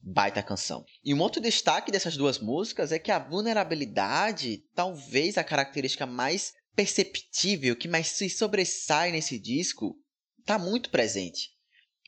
Baita 0.00 0.42
canção. 0.42 0.84
E 1.04 1.12
um 1.12 1.20
outro 1.20 1.40
destaque 1.40 1.90
dessas 1.90 2.16
duas 2.16 2.38
músicas 2.38 2.92
é 2.92 2.98
que 2.98 3.10
a 3.10 3.18
vulnerabilidade, 3.18 4.62
talvez 4.74 5.36
a 5.36 5.44
característica 5.44 6.06
mais 6.06 6.52
perceptível, 6.74 7.74
que 7.74 7.88
mais 7.88 8.08
se 8.08 8.30
sobressai 8.30 9.10
nesse 9.10 9.38
disco, 9.38 9.96
tá 10.44 10.58
muito 10.58 10.88
presente. 10.90 11.50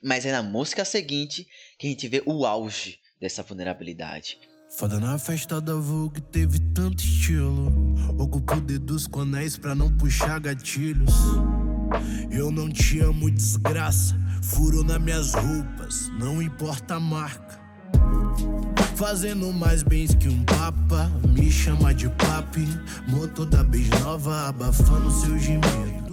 Mas 0.02 0.24
é 0.24 0.32
na 0.32 0.42
música 0.42 0.84
seguinte 0.84 1.46
que 1.78 1.86
a 1.86 1.90
gente 1.90 2.08
vê 2.08 2.22
o 2.24 2.46
auge 2.46 2.98
dessa 3.20 3.42
vulnerabilidade. 3.42 4.38
Foda 4.78 5.00
na 5.00 5.18
festa 5.18 5.60
da 5.60 5.74
Vogue 5.74 6.20
teve 6.20 6.58
tanto 6.72 7.02
estilo. 7.02 7.72
Ocupo 8.18 8.60
dedos 8.60 9.06
com 9.06 9.20
anéis 9.20 9.58
pra 9.58 9.74
não 9.74 9.94
puxar 9.96 10.40
gatilhos. 10.40 11.12
Eu 12.30 12.50
não 12.50 12.70
te 12.70 13.00
amo, 13.00 13.30
desgraça. 13.30 14.14
Furo 14.42 14.82
nas 14.82 15.00
minhas 15.00 15.34
roupas, 15.34 16.08
não 16.18 16.40
importa 16.40 16.94
a 16.94 17.00
marca. 17.00 17.60
Fazendo 18.96 19.52
mais 19.52 19.82
bens 19.82 20.14
que 20.14 20.28
um 20.28 20.44
papa, 20.44 21.10
me 21.28 21.50
chama 21.50 21.92
de 21.92 22.08
papi. 22.10 22.66
Motor 23.08 23.46
da 23.46 23.64
nova 24.02 24.48
abafando 24.48 25.10
seu 25.10 25.38
gemido. 25.38 26.09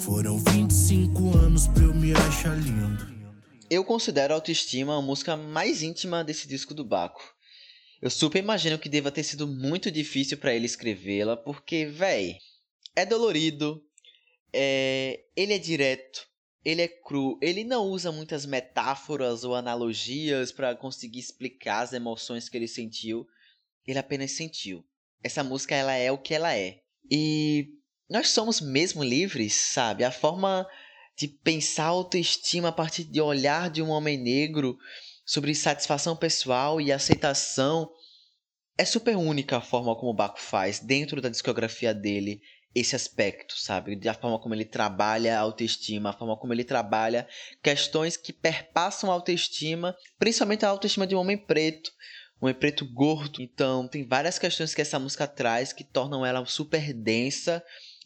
Foram 0.00 0.38
25 0.38 1.38
anos 1.38 1.66
pra 1.68 1.84
eu 1.84 1.94
me 1.94 2.12
achar 2.12 2.56
lindo. 2.56 3.20
Eu 3.70 3.84
considero 3.84 4.34
Autoestima 4.34 4.98
a 4.98 5.02
música 5.02 5.36
mais 5.36 5.82
íntima 5.82 6.24
desse 6.24 6.48
disco 6.48 6.74
do 6.74 6.84
Baco. 6.84 7.22
Eu 8.02 8.10
super 8.10 8.38
imagino 8.38 8.78
que 8.78 8.88
deva 8.88 9.12
ter 9.12 9.22
sido 9.22 9.46
muito 9.46 9.90
difícil 9.90 10.38
para 10.38 10.54
ele 10.54 10.66
escrevê-la, 10.66 11.36
porque, 11.36 11.86
véi, 11.86 12.38
é 12.96 13.04
dolorido, 13.04 13.84
é... 14.52 15.24
ele 15.36 15.52
é 15.52 15.58
direto, 15.58 16.26
ele 16.64 16.82
é 16.82 16.88
cru, 16.88 17.38
ele 17.40 17.62
não 17.62 17.84
usa 17.86 18.10
muitas 18.10 18.44
metáforas 18.44 19.44
ou 19.44 19.54
analogias 19.54 20.50
para 20.50 20.74
conseguir 20.74 21.20
explicar 21.20 21.82
as 21.82 21.92
emoções 21.92 22.48
que 22.48 22.56
ele 22.56 22.68
sentiu. 22.68 23.26
Ele 23.86 23.98
apenas 23.98 24.32
sentiu. 24.32 24.84
Essa 25.22 25.44
música 25.44 25.74
ela 25.74 25.94
é 25.94 26.10
o 26.10 26.18
que 26.18 26.34
ela 26.34 26.56
é. 26.56 26.80
E 27.10 27.79
nós 28.10 28.30
somos 28.30 28.60
mesmo 28.60 29.04
livres, 29.04 29.54
sabe? 29.54 30.02
A 30.02 30.10
forma 30.10 30.66
de 31.16 31.28
pensar 31.28 31.84
autoestima 31.84 32.68
a 32.68 32.72
partir 32.72 33.04
de 33.04 33.20
olhar 33.20 33.70
de 33.70 33.80
um 33.80 33.90
homem 33.90 34.18
negro 34.18 34.76
sobre 35.24 35.54
satisfação 35.54 36.16
pessoal 36.16 36.80
e 36.80 36.90
aceitação 36.90 37.88
é 38.76 38.84
super 38.84 39.16
única 39.16 39.58
a 39.58 39.60
forma 39.60 39.94
como 39.94 40.10
o 40.10 40.14
Baco 40.14 40.40
faz 40.40 40.80
dentro 40.80 41.20
da 41.20 41.28
discografia 41.28 41.94
dele 41.94 42.40
esse 42.74 42.96
aspecto, 42.96 43.58
sabe? 43.58 43.94
Da 43.94 44.14
forma 44.14 44.40
como 44.40 44.54
ele 44.54 44.64
trabalha 44.64 45.36
a 45.36 45.40
autoestima, 45.40 46.10
a 46.10 46.12
forma 46.12 46.36
como 46.36 46.52
ele 46.52 46.64
trabalha 46.64 47.28
questões 47.62 48.16
que 48.16 48.32
perpassam 48.32 49.10
a 49.10 49.14
autoestima, 49.14 49.94
principalmente 50.18 50.64
a 50.64 50.68
autoestima 50.68 51.06
de 51.06 51.14
um 51.14 51.18
homem 51.18 51.36
preto, 51.36 51.92
um 52.40 52.46
homem 52.46 52.54
preto 52.54 52.84
gordo. 52.92 53.42
Então, 53.42 53.86
tem 53.86 54.06
várias 54.06 54.38
questões 54.38 54.74
que 54.74 54.80
essa 54.80 54.98
música 54.98 55.26
traz 55.26 55.72
que 55.72 55.84
tornam 55.84 56.24
ela 56.24 56.44
super 56.46 56.92
densa, 56.92 57.62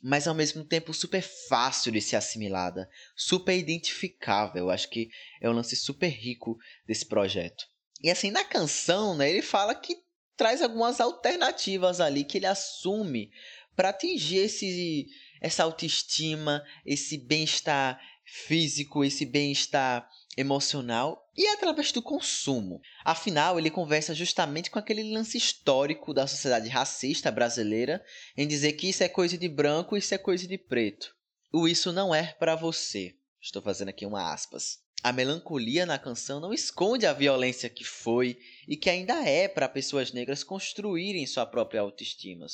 mas 0.06 0.28
ao 0.28 0.34
mesmo 0.34 0.62
tempo 0.62 0.92
super 0.92 1.22
fácil 1.22 1.90
de 1.90 1.98
ser 1.98 2.16
assimilada, 2.16 2.90
super 3.16 3.56
identificável. 3.56 4.68
Acho 4.68 4.90
que 4.90 5.08
é 5.40 5.48
um 5.48 5.54
lance 5.54 5.74
super 5.74 6.10
rico 6.10 6.58
desse 6.86 7.06
projeto. 7.06 7.64
E 8.02 8.10
assim, 8.10 8.30
na 8.30 8.44
canção, 8.44 9.16
né, 9.16 9.30
ele 9.30 9.40
fala 9.40 9.74
que 9.74 9.96
traz 10.36 10.60
algumas 10.60 11.00
alternativas 11.00 12.02
ali 12.02 12.22
que 12.22 12.36
ele 12.36 12.44
assume 12.44 13.30
para 13.74 13.88
atingir 13.88 14.40
esse, 14.40 15.06
essa 15.40 15.62
autoestima, 15.62 16.62
esse 16.84 17.16
bem-estar 17.16 17.98
físico, 18.26 19.04
esse 19.04 19.24
bem-estar 19.24 20.06
emocional 20.36 21.28
e 21.36 21.46
através 21.48 21.92
do 21.92 22.02
consumo. 22.02 22.80
Afinal, 23.04 23.58
ele 23.58 23.70
conversa 23.70 24.14
justamente 24.14 24.70
com 24.70 24.78
aquele 24.78 25.12
lance 25.12 25.36
histórico 25.36 26.12
da 26.12 26.26
sociedade 26.26 26.68
racista 26.68 27.30
brasileira 27.30 28.04
em 28.36 28.46
dizer 28.46 28.72
que 28.72 28.88
isso 28.88 29.02
é 29.02 29.08
coisa 29.08 29.36
de 29.36 29.48
branco, 29.48 29.96
isso 29.96 30.14
é 30.14 30.18
coisa 30.18 30.46
de 30.46 30.58
preto. 30.58 31.14
O 31.52 31.68
isso 31.68 31.92
não 31.92 32.14
é 32.14 32.34
para 32.38 32.56
você. 32.56 33.14
Estou 33.40 33.62
fazendo 33.62 33.90
aqui 33.90 34.06
uma 34.06 34.32
aspas. 34.32 34.78
A 35.02 35.12
melancolia 35.12 35.84
na 35.84 35.98
canção 35.98 36.40
não 36.40 36.52
esconde 36.52 37.04
a 37.04 37.12
violência 37.12 37.68
que 37.68 37.84
foi 37.84 38.38
e 38.66 38.76
que 38.76 38.88
ainda 38.88 39.22
é 39.28 39.46
para 39.46 39.68
pessoas 39.68 40.12
negras 40.12 40.42
construírem 40.42 41.26
sua 41.26 41.44
própria 41.44 41.82
autoestima. 41.82 42.46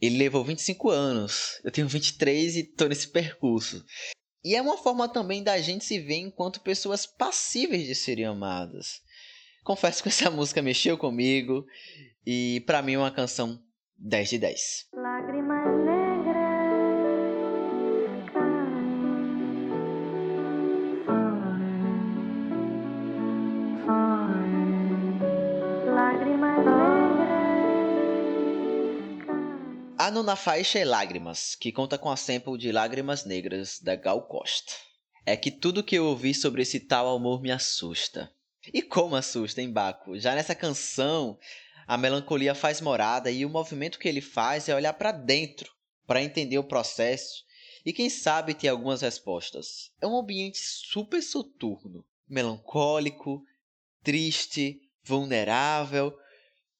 Ele 0.00 0.16
levou 0.16 0.42
25 0.42 0.90
anos, 0.90 1.60
eu 1.62 1.70
tenho 1.70 1.86
23 1.86 2.56
e 2.56 2.60
estou 2.60 2.88
nesse 2.88 3.08
percurso. 3.08 3.84
E 4.44 4.54
é 4.54 4.60
uma 4.60 4.76
forma 4.76 5.08
também 5.08 5.42
da 5.42 5.58
gente 5.58 5.84
se 5.84 5.98
ver 5.98 6.18
enquanto 6.18 6.60
pessoas 6.60 7.06
passíveis 7.06 7.86
de 7.86 7.94
serem 7.94 8.26
amadas. 8.26 9.00
Confesso 9.64 10.02
que 10.02 10.10
essa 10.10 10.28
música 10.30 10.60
mexeu 10.60 10.98
comigo 10.98 11.66
e 12.26 12.62
para 12.66 12.82
mim 12.82 12.92
é 12.92 12.98
uma 12.98 13.10
canção 13.10 13.58
10 13.96 14.28
de 14.28 14.38
10. 14.38 14.86
A 30.24 30.26
nona 30.26 30.36
faixa 30.36 30.78
é 30.78 30.86
Lágrimas, 30.86 31.54
que 31.54 31.70
conta 31.70 31.98
com 31.98 32.10
a 32.10 32.16
sample 32.16 32.56
de 32.56 32.72
Lágrimas 32.72 33.26
Negras 33.26 33.78
da 33.78 33.94
Gal 33.94 34.22
Costa. 34.22 34.72
É 35.26 35.36
que 35.36 35.50
tudo 35.50 35.84
que 35.84 35.96
eu 35.96 36.06
ouvi 36.06 36.32
sobre 36.32 36.62
esse 36.62 36.80
tal 36.80 37.14
amor 37.14 37.42
me 37.42 37.50
assusta. 37.50 38.32
E 38.72 38.80
como 38.80 39.16
assusta, 39.16 39.60
hein, 39.60 39.70
Baco? 39.70 40.18
Já 40.18 40.34
nessa 40.34 40.54
canção, 40.54 41.38
a 41.86 41.98
melancolia 41.98 42.54
faz 42.54 42.80
morada 42.80 43.30
e 43.30 43.44
o 43.44 43.50
movimento 43.50 43.98
que 43.98 44.08
ele 44.08 44.22
faz 44.22 44.66
é 44.66 44.74
olhar 44.74 44.94
para 44.94 45.12
dentro, 45.12 45.70
para 46.06 46.22
entender 46.22 46.56
o 46.56 46.64
processo 46.64 47.44
e 47.84 47.92
quem 47.92 48.08
sabe 48.08 48.54
ter 48.54 48.68
algumas 48.68 49.02
respostas. 49.02 49.92
É 50.00 50.06
um 50.06 50.16
ambiente 50.16 50.56
super 50.58 51.22
soturno, 51.22 52.02
melancólico, 52.26 53.44
triste, 54.02 54.80
vulnerável, 55.02 56.18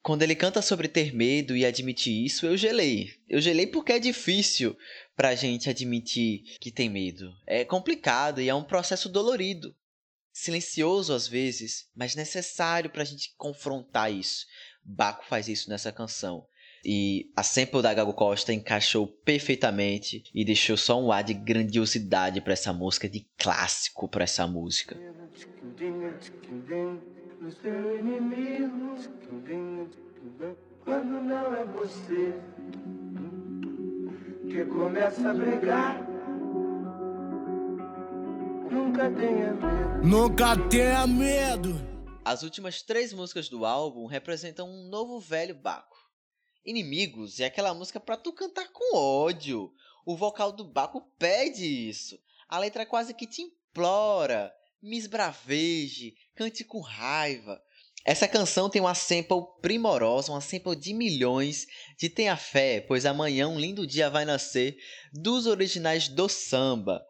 quando 0.05 0.23
ele 0.23 0.35
canta 0.35 0.61
sobre 0.61 0.87
ter 0.87 1.15
medo 1.15 1.57
e 1.57 1.65
admitir 1.65 2.27
isso, 2.27 2.45
eu 2.45 2.59
gelei. 2.59 3.15
Eu 3.27 3.41
gelei 3.41 3.67
porque 3.67 3.95
é 3.95 3.99
difícil 3.99 4.77
pra 5.17 5.35
gente 5.35 5.71
admitir 5.71 6.43
que 6.61 6.71
tem 6.71 6.91
medo. 6.91 7.35
É 7.47 7.65
complicado 7.65 8.39
e 8.39 8.49
é 8.51 8.55
um 8.55 8.63
processo 8.63 9.09
dolorido. 9.09 9.75
Silencioso 10.31 11.15
às 11.15 11.27
vezes, 11.27 11.89
mas 11.97 12.15
necessário 12.15 12.91
pra 12.91 13.03
gente 13.03 13.33
confrontar 13.39 14.13
isso. 14.13 14.47
Baco 14.85 15.25
faz 15.27 15.49
isso 15.49 15.71
nessa 15.71 15.91
canção. 15.91 16.47
E 16.85 17.31
a 17.35 17.43
sample 17.43 17.81
da 17.81 17.95
Gago 17.95 18.13
Costa 18.13 18.53
encaixou 18.53 19.07
perfeitamente 19.07 20.23
e 20.35 20.45
deixou 20.45 20.77
só 20.77 21.03
um 21.03 21.11
ar 21.11 21.25
de 21.25 21.33
grandiosidade 21.33 22.43
para 22.43 22.53
essa 22.53 22.75
música, 22.75 23.09
de 23.09 23.27
clássico 23.39 24.07
para 24.07 24.25
essa 24.25 24.47
música 24.47 24.99
no 27.41 27.51
seu 27.51 27.99
inimigo. 27.99 28.97
Quando 30.85 31.23
não 31.23 31.55
é 31.55 31.65
você 31.65 32.35
que 34.51 34.65
começa 34.67 35.31
a 35.31 35.35
brigar. 35.35 36.07
Nunca 38.71 39.11
tenha 39.11 39.53
medo. 39.55 40.07
Nunca 40.07 40.69
tenha 40.69 41.07
medo. 41.07 41.95
As 42.25 42.43
últimas 42.43 42.83
três 42.83 43.13
músicas 43.13 43.49
do 43.49 43.65
álbum 43.65 44.07
representam 44.07 44.69
um 44.69 44.89
novo 44.89 45.21
velho 45.21 45.55
Baco. 45.55 45.97
Inimigos 46.65 47.41
é 47.41 47.47
aquela 47.47 47.75
música 47.75 48.01
para 48.01 48.17
tu 48.17 48.33
cantar 48.33 48.69
com 48.73 48.97
ódio. 48.97 49.73
O 50.07 50.17
vocal 50.17 50.53
do 50.53 50.65
Baco 50.65 51.03
pede 51.19 51.65
isso. 51.65 52.19
A 52.49 52.59
letra 52.59 52.87
quase 52.87 53.15
que 53.15 53.27
te 53.27 53.43
implora 53.43 54.53
me 54.85 54.99
esbraveje, 54.99 56.15
cante 56.35 56.63
com 56.63 56.81
raiva. 56.81 57.61
Essa 58.05 58.29
canção 58.29 58.69
tem 58.69 58.83
uma 58.83 58.95
sample 58.95 59.43
primorosa, 59.63 60.31
uma 60.31 60.43
sample 60.43 60.77
de 60.77 60.93
milhões 60.93 61.67
de 61.99 62.11
Tenha 62.11 62.37
Fé, 62.37 62.83
pois 62.83 63.07
amanhã 63.07 63.49
um 63.49 63.59
lindo 63.59 63.87
dia 63.87 64.11
vai 64.11 64.27
nascer, 64.27 64.77
dos 65.11 65.47
originais 65.47 66.07
do 66.07 66.29
samba. 66.29 67.03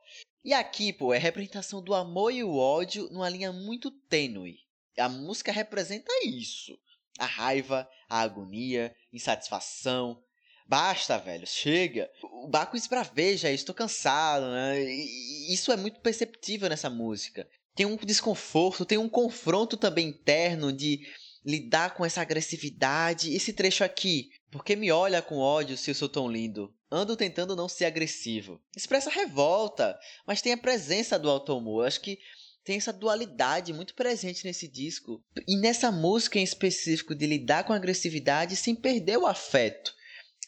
E 0.44 0.52
aqui, 0.52 0.92
pô, 0.92 1.12
é 1.12 1.18
representação 1.18 1.82
do 1.82 1.94
amor 1.94 2.30
e 2.30 2.44
o 2.44 2.56
ódio 2.56 3.08
numa 3.10 3.28
linha 3.28 3.52
muito 3.52 3.90
tênue. 3.90 4.60
A 4.96 5.08
música 5.08 5.50
representa 5.50 6.12
isso. 6.24 6.78
A 7.18 7.26
raiva, 7.26 7.88
a 8.08 8.20
agonia, 8.20 8.94
insatisfação. 9.12 10.22
Basta, 10.64 11.18
velho, 11.18 11.46
chega. 11.46 12.08
O 12.22 12.48
Baco 12.48 12.76
esbraveja 12.76 13.48
tô 13.64 13.74
cansado, 13.74 14.46
né? 14.48 14.80
E 14.80 15.52
isso 15.52 15.72
é 15.72 15.76
muito 15.76 16.00
perceptível 16.00 16.68
nessa 16.68 16.88
música 16.88 17.48
tem 17.74 17.86
um 17.86 17.96
desconforto, 17.96 18.84
tem 18.84 18.98
um 18.98 19.08
confronto 19.08 19.76
também 19.76 20.08
interno 20.08 20.72
de 20.72 21.00
lidar 21.44 21.94
com 21.94 22.04
essa 22.04 22.22
agressividade. 22.22 23.34
Esse 23.34 23.52
trecho 23.52 23.84
aqui, 23.84 24.30
porque 24.50 24.76
me 24.76 24.90
olha 24.90 25.20
com 25.20 25.38
ódio 25.38 25.76
se 25.76 25.90
eu 25.90 25.94
sou 25.94 26.08
tão 26.08 26.30
lindo. 26.30 26.72
Ando 26.90 27.16
tentando 27.16 27.56
não 27.56 27.68
ser 27.68 27.86
agressivo. 27.86 28.60
Expressa 28.76 29.10
revolta, 29.10 29.98
mas 30.26 30.40
tem 30.40 30.52
a 30.52 30.58
presença 30.58 31.18
do 31.18 31.28
automor. 31.28 31.86
Acho 31.86 32.00
que 32.00 32.18
tem 32.64 32.76
essa 32.76 32.92
dualidade 32.92 33.72
muito 33.72 33.94
presente 33.94 34.44
nesse 34.44 34.68
disco. 34.68 35.22
E 35.46 35.56
nessa 35.58 35.90
música 35.90 36.38
em 36.38 36.44
específico, 36.44 37.14
de 37.14 37.26
lidar 37.26 37.64
com 37.64 37.72
a 37.72 37.76
agressividade 37.76 38.56
sem 38.56 38.74
perder 38.74 39.18
o 39.18 39.26
afeto. 39.26 39.92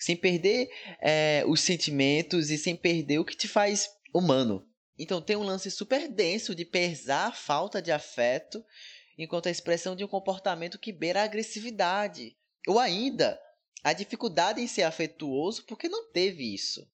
Sem 0.01 0.17
perder 0.17 0.69
é, 1.03 1.45
os 1.47 1.61
sentimentos 1.61 2.51
e 2.51 2.57
sem 2.57 2.77
perder 2.77 3.19
o 3.19 3.25
que 3.25 3.37
te 3.37 3.49
faz 3.49 3.89
humano. 4.15 4.65
Então 4.99 5.21
tem 5.21 5.37
um 5.37 5.43
lance 5.43 5.71
super 5.71 6.09
denso 6.09 6.55
de 6.55 6.65
pesar 6.65 7.29
a 7.29 7.33
falta 7.33 7.83
de 7.83 7.93
afeto, 7.93 8.65
enquanto 9.19 9.47
a 9.47 9.51
expressão 9.51 9.95
de 9.95 10.05
um 10.05 10.09
comportamento 10.09 10.79
que 10.79 10.93
beira 10.93 11.21
a 11.21 11.25
agressividade. 11.25 12.37
Ou 12.67 12.79
ainda, 12.79 13.39
a 13.83 13.93
dificuldade 13.93 14.61
em 14.61 14.67
ser 14.67 14.83
afetuoso 14.83 15.65
porque 15.67 15.89
não 15.89 16.11
teve 16.11 16.55
isso. 16.55 16.87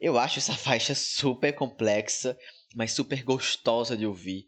Eu 0.00 0.18
acho 0.18 0.38
essa 0.38 0.54
faixa 0.56 0.94
super 0.94 1.52
complexa, 1.52 2.38
mas 2.74 2.92
super 2.92 3.22
gostosa 3.22 3.96
de 3.96 4.06
ouvir. 4.06 4.46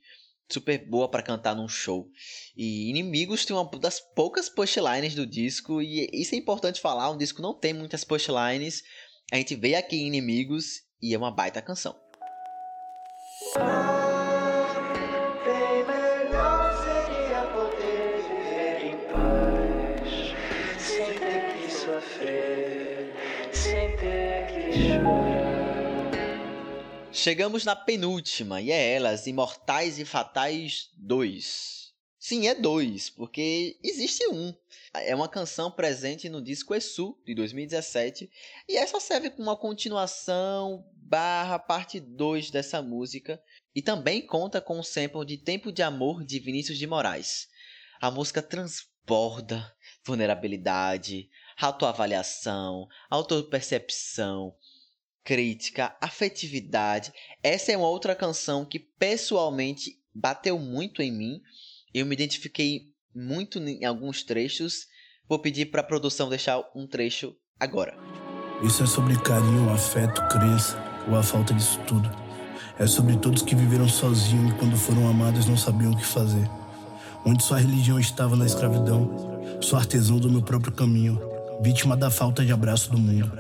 Super 0.49 0.79
boa 0.89 1.09
para 1.09 1.23
cantar 1.23 1.55
num 1.55 1.69
show. 1.69 2.09
E 2.57 2.91
Inimigos 2.91 3.45
tem 3.45 3.55
uma 3.55 3.69
das 3.79 4.01
poucas 4.01 4.49
pushlines 4.49 5.15
do 5.15 5.25
disco, 5.25 5.81
e 5.81 6.09
isso 6.13 6.35
é 6.35 6.39
importante 6.39 6.81
falar: 6.81 7.11
o 7.11 7.17
disco 7.17 7.41
não 7.41 7.57
tem 7.57 7.73
muitas 7.73 8.03
pushlines. 8.03 8.83
A 9.31 9.37
gente 9.37 9.55
vê 9.55 9.77
aqui 9.77 9.97
Inimigos 9.97 10.83
e 11.01 11.15
é 11.15 11.19
uma 11.19 11.31
baita 11.31 11.63
canção. 11.63 11.97
Bem 13.53 13.65
melhor 15.85 16.73
seria 16.85 17.43
poder 17.53 18.23
viver 18.23 18.85
em 18.85 18.97
paz, 19.11 20.09
sem 20.79 21.19
ter 21.19 21.57
que 21.57 21.69
sofrer, 21.69 23.13
sem 23.53 23.97
ter 23.97 24.47
que 24.47 24.73
chorar. 24.73 26.11
Chegamos 27.13 27.65
na 27.65 27.75
penúltima, 27.75 28.61
e 28.61 28.71
é 28.71 28.95
ela, 28.95 29.21
Imortais 29.27 29.99
e 29.99 30.05
Fatais 30.05 30.91
2. 30.97 31.81
Sim, 32.21 32.47
é 32.47 32.55
dois, 32.55 33.11
porque 33.11 33.81
existe 33.83 34.29
um. 34.29 34.55
É 34.95 35.13
uma 35.13 35.29
canção 35.29 35.73
presente 35.73 36.29
no 36.29 36.41
disco 36.41 36.73
Esu, 36.73 37.19
de 37.27 37.35
2017, 37.35 38.31
e 38.69 38.77
essa 38.77 39.01
serve 39.01 39.31
como 39.31 39.43
uma 39.43 39.57
continuação 39.57 40.85
barra 41.11 41.59
parte 41.59 41.99
2 41.99 42.53
dessa 42.53 42.81
música 42.81 43.43
e 43.75 43.83
também 43.83 44.25
conta 44.25 44.61
com 44.61 44.79
um 44.79 44.83
sample 44.83 45.27
de 45.27 45.37
Tempo 45.37 45.73
de 45.73 45.83
Amor 45.83 46.25
de 46.25 46.39
Vinícius 46.39 46.79
de 46.79 46.87
Moraes. 46.87 47.49
A 48.01 48.13
música 48.13 48.41
transborda 48.41 49.75
vulnerabilidade, 50.07 51.29
autoavaliação, 51.61 52.87
autopercepção, 53.11 54.55
crítica, 55.25 55.97
afetividade. 56.01 57.13
Essa 57.43 57.73
é 57.73 57.77
uma 57.77 57.89
outra 57.89 58.15
canção 58.15 58.65
que 58.65 58.79
pessoalmente 58.79 60.01
bateu 60.15 60.59
muito 60.59 61.03
em 61.03 61.13
mim. 61.13 61.43
Eu 61.93 62.07
me 62.07 62.15
identifiquei 62.15 62.95
muito 63.13 63.59
em 63.59 63.85
alguns 63.85 64.23
trechos. 64.23 64.87
Vou 65.29 65.41
pedir 65.41 65.67
para 65.67 65.81
a 65.81 65.85
produção 65.85 66.29
deixar 66.29 66.63
um 66.75 66.87
trecho 66.87 67.37
agora. 67.59 67.97
Isso 68.63 68.83
é 68.83 68.87
sobre 68.87 69.21
carinho, 69.21 69.71
afeto, 69.71 70.21
crença 70.29 70.90
ou 71.09 71.17
a 71.17 71.23
falta 71.23 71.55
disso 71.55 71.79
tudo. 71.87 72.11
É 72.79 72.87
sobre 72.87 73.17
todos 73.17 73.43
que 73.43 73.55
viveram 73.55 73.89
sozinhos 73.89 74.53
e 74.53 74.55
quando 74.55 74.77
foram 74.77 75.09
amados 75.09 75.47
não 75.47 75.57
sabiam 75.57 75.93
o 75.93 75.97
que 75.97 76.05
fazer. 76.05 76.49
Onde 77.25 77.43
sua 77.45 77.59
religião 77.59 78.01
estava 78.01 78.35
na 78.35 78.47
escravidão, 78.47 79.59
sou 79.61 79.79
artesão 79.79 80.19
do 80.19 80.31
meu 80.31 80.43
próprio 80.43 80.73
caminho, 80.73 81.21
vítima 81.61 81.97
da 81.97 82.11
falta 82.11 82.45
de 82.45 82.53
abraço 82.53 82.91
do 82.91 82.99
mundo. 82.99 83.31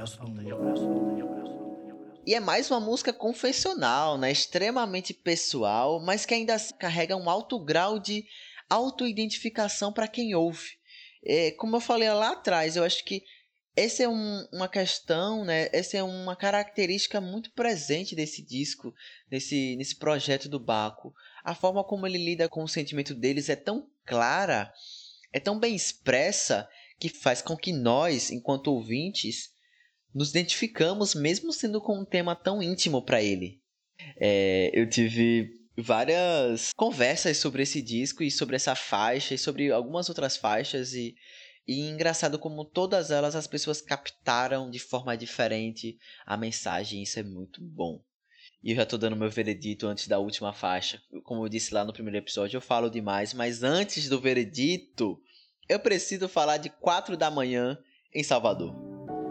E 2.27 2.35
é 2.35 2.41
mais 2.41 2.71
uma 2.71 2.79
música 2.79 3.13
confessional, 3.13 4.19
né? 4.19 4.31
extremamente 4.31 5.15
pessoal, 5.15 5.99
mas 6.01 6.27
que 6.27 6.35
ainda 6.35 6.57
carrega 6.79 7.17
um 7.17 7.31
alto 7.31 7.59
grau 7.59 7.99
de 7.99 8.25
autoidentificação 8.69 9.93
para 9.93 10.07
quem 10.07 10.35
ouve. 10.35 10.79
É, 11.25 11.51
como 11.53 11.77
eu 11.77 11.81
falei 11.81 12.11
lá 12.13 12.33
atrás, 12.33 12.77
eu 12.77 12.85
acho 12.85 13.05
que 13.05 13.23
essa 13.77 14.03
é 14.03 14.09
um, 14.09 14.47
uma 14.53 14.69
questão, 14.69 15.45
né? 15.45 15.69
Essa 15.73 15.99
é 15.99 16.03
uma 16.03 16.35
característica 16.37 17.21
muito 17.21 17.53
presente 17.53 18.15
desse 18.15 18.43
disco, 18.43 18.95
nesse, 19.31 19.77
nesse 19.77 19.97
projeto 19.97 20.49
do 20.49 20.59
Baco. 20.59 21.15
A 21.45 21.55
forma 21.55 21.85
como 21.85 22.07
ele 22.07 22.19
lida 22.19 22.49
com 22.49 22.63
o 22.63 22.69
sentimento 22.69 23.15
deles 23.15 23.49
é 23.49 23.57
tão 23.57 23.89
clara, 24.05 24.73
é 25.33 25.39
tão 25.39 25.59
bem 25.59 25.75
expressa, 25.75 26.69
que 26.99 27.09
faz 27.09 27.41
com 27.41 27.57
que 27.57 27.73
nós, 27.73 28.31
enquanto 28.31 28.69
ouvintes, 28.69 29.51
nos 30.15 30.31
identificamos, 30.31 31.15
mesmo 31.15 31.53
sendo 31.53 31.81
com 31.81 31.99
um 31.99 32.05
tema 32.05 32.37
tão 32.37 32.63
íntimo 32.63 33.03
para 33.03 33.23
ele. 33.23 33.61
É, 34.21 34.71
eu 34.75 34.89
tive 34.89 35.49
várias 35.79 36.73
conversas 36.75 37.39
sobre 37.39 37.63
esse 37.63 37.81
disco 37.81 38.23
e 38.23 38.31
sobre 38.31 38.57
essa 38.57 38.75
faixa 38.75 39.35
e 39.35 39.39
sobre 39.39 39.71
algumas 39.71 40.09
outras 40.09 40.37
faixas 40.37 40.93
e 40.93 41.15
e 41.71 41.89
engraçado 41.89 42.37
como 42.37 42.65
todas 42.65 43.13
elas 43.13 43.37
as 43.37 43.47
pessoas 43.47 43.81
captaram 43.81 44.69
de 44.69 44.81
forma 44.81 45.17
diferente 45.17 45.97
a 46.27 46.37
mensagem, 46.37 47.01
isso 47.01 47.21
é 47.21 47.23
muito 47.23 47.63
bom. 47.63 48.03
E 48.61 48.73
eu 48.73 48.77
já 48.77 48.85
tô 48.85 48.99
dando 48.99 49.15
meu 49.15 49.31
veredito 49.31 49.87
antes 49.87 50.09
da 50.09 50.19
última 50.19 50.53
faixa. 50.53 51.01
Como 51.23 51.45
eu 51.45 51.49
disse 51.49 51.73
lá 51.73 51.85
no 51.85 51.93
primeiro 51.93 52.19
episódio, 52.19 52.57
eu 52.57 52.61
falo 52.61 52.91
demais, 52.91 53.33
mas 53.33 53.63
antes 53.63 54.09
do 54.09 54.21
veredito, 54.21 55.17
eu 55.69 55.79
preciso 55.79 56.29
falar 56.29 56.57
de 56.57 56.71
4 56.71 57.17
da 57.17 57.31
manhã 57.31 57.79
em 58.13 58.25
Salvador. 58.25 58.75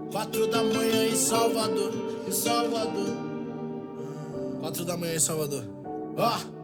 4 0.10 0.48
da 0.48 0.64
manhã 0.64 1.08
em 1.08 1.16
Salvador, 1.18 1.92
em 2.26 2.32
Salvador. 2.32 3.18
4 4.62 4.86
da 4.86 4.96
manhã 4.96 5.16
em 5.16 5.20
Salvador. 5.20 5.66
Ó! 6.16 6.38
Oh! 6.38 6.59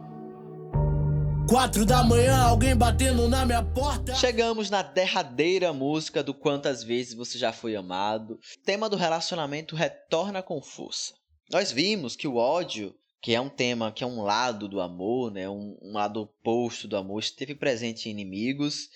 Quatro 1.48 1.86
da 1.86 2.02
manhã, 2.02 2.42
alguém 2.42 2.74
batendo 2.74 3.28
na 3.28 3.46
minha 3.46 3.62
porta. 3.62 4.16
Chegamos 4.16 4.68
na 4.68 4.82
derradeira 4.82 5.72
música 5.72 6.20
do 6.20 6.34
Quantas 6.34 6.82
Vezes 6.82 7.14
Você 7.14 7.38
Já 7.38 7.52
Foi 7.52 7.76
Amado. 7.76 8.34
O 8.34 8.64
tema 8.64 8.88
do 8.90 8.96
relacionamento 8.96 9.76
retorna 9.76 10.42
com 10.42 10.60
força. 10.60 11.14
Nós 11.48 11.70
vimos 11.70 12.16
que 12.16 12.26
o 12.26 12.34
ódio, 12.34 12.92
que 13.22 13.32
é 13.32 13.40
um 13.40 13.48
tema, 13.48 13.92
que 13.92 14.02
é 14.02 14.06
um 14.06 14.22
lado 14.22 14.66
do 14.66 14.80
amor, 14.80 15.30
né, 15.30 15.48
um, 15.48 15.78
um 15.80 15.92
lado 15.92 16.22
oposto 16.22 16.88
do 16.88 16.96
amor, 16.96 17.20
esteve 17.20 17.54
presente 17.54 18.08
em 18.08 18.12
inimigos. 18.12 18.88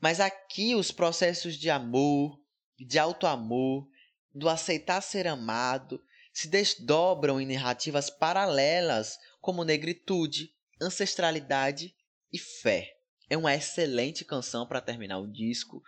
Mas 0.00 0.18
aqui 0.18 0.74
os 0.74 0.90
processos 0.90 1.56
de 1.56 1.68
amor, 1.68 2.40
de 2.78 2.98
auto-amor, 2.98 3.86
do 4.34 4.48
aceitar 4.48 5.02
ser 5.02 5.26
amado, 5.26 6.00
se 6.32 6.48
desdobram 6.48 7.38
em 7.38 7.46
narrativas 7.46 8.08
paralelas 8.08 9.18
como 9.42 9.62
negritude, 9.62 10.48
ancestralidade 10.80 11.97
e 12.32 12.38
fé. 12.38 12.96
É 13.30 13.36
uma 13.36 13.54
excelente 13.54 14.24
canção 14.24 14.66
para 14.66 14.80
terminar 14.80 15.18
o 15.18 15.30
disco. 15.30 15.82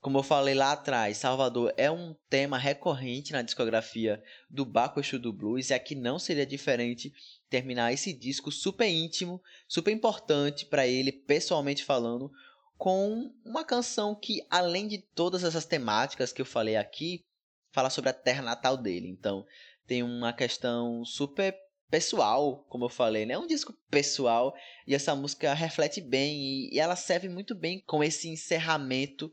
Como 0.00 0.18
eu 0.18 0.22
falei 0.22 0.52
lá 0.52 0.72
atrás, 0.72 1.18
Salvador 1.18 1.72
é 1.76 1.90
um 1.90 2.14
tema 2.28 2.58
recorrente 2.58 3.32
na 3.32 3.40
discografia 3.40 4.22
do 4.50 4.64
Baco 4.64 4.98
Exu 4.98 5.18
do 5.18 5.32
Blues 5.32 5.70
e 5.70 5.74
aqui 5.74 5.94
não 5.94 6.18
seria 6.18 6.44
diferente 6.44 7.12
terminar 7.48 7.92
esse 7.92 8.12
disco 8.12 8.50
super 8.50 8.88
íntimo, 8.88 9.40
super 9.68 9.92
importante 9.92 10.66
para 10.66 10.86
ele, 10.86 11.12
pessoalmente 11.12 11.84
falando, 11.84 12.32
com 12.76 13.32
uma 13.44 13.64
canção 13.64 14.12
que, 14.12 14.44
além 14.50 14.88
de 14.88 14.98
todas 14.98 15.44
essas 15.44 15.64
temáticas 15.64 16.32
que 16.32 16.42
eu 16.42 16.46
falei 16.46 16.74
aqui, 16.74 17.24
fala 17.70 17.88
sobre 17.88 18.10
a 18.10 18.14
terra 18.14 18.42
natal 18.42 18.76
dele. 18.76 19.08
Então, 19.08 19.46
tem 19.86 20.02
uma 20.02 20.32
questão 20.32 21.04
super 21.04 21.56
pessoal, 21.92 22.64
como 22.70 22.86
eu 22.86 22.88
falei, 22.88 23.26
né? 23.26 23.34
É 23.34 23.38
um 23.38 23.46
disco 23.46 23.74
pessoal 23.90 24.54
e 24.86 24.94
essa 24.94 25.14
música 25.14 25.52
reflete 25.52 26.00
bem 26.00 26.38
e, 26.38 26.70
e 26.74 26.80
ela 26.80 26.96
serve 26.96 27.28
muito 27.28 27.54
bem 27.54 27.84
com 27.86 28.02
esse 28.02 28.30
encerramento 28.30 29.30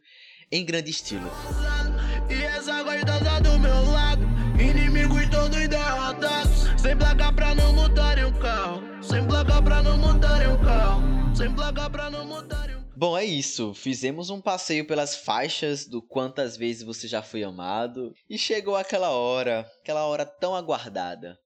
em 0.52 0.66
grande 0.66 0.92
estilo. 0.92 1.32
E 2.30 2.44
essa 2.44 2.84
gostosa 2.84 3.40
do 3.40 3.58
meu 3.58 3.92
lado, 3.92 4.24
inimigos 4.60 5.30
todos 5.30 5.70
derrotados, 5.70 6.82
sem 6.82 6.98
placa 6.98 7.32
pra 7.32 7.56
não 7.56 7.74
mudarem 7.74 8.26
o 8.26 8.40
carro, 8.40 8.82
sem 9.02 9.26
placa 9.26 9.62
pra 9.62 9.82
não 9.82 9.98
mudarem 9.98 10.52
o 10.52 10.60
carro, 10.60 11.02
sem 11.34 11.56
placa 11.56 11.90
pra 11.90 12.10
não 12.10 12.26
mudarem 12.26 12.76
o 12.76 12.80
Bom, 12.94 13.18
é 13.18 13.24
isso. 13.24 13.74
Fizemos 13.74 14.30
um 14.30 14.42
passeio 14.42 14.86
pelas 14.86 15.16
faixas 15.16 15.88
do 15.88 16.02
Quantas 16.02 16.58
Vezes 16.58 16.84
Você 16.84 17.08
Já 17.08 17.22
Foi 17.22 17.42
Amado 17.42 18.14
e 18.30 18.38
chegou 18.38 18.76
aquela 18.76 19.12
hora, 19.12 19.66
aquela 19.82 20.06
hora 20.06 20.26
tão 20.26 20.54
aguardada 20.54 21.40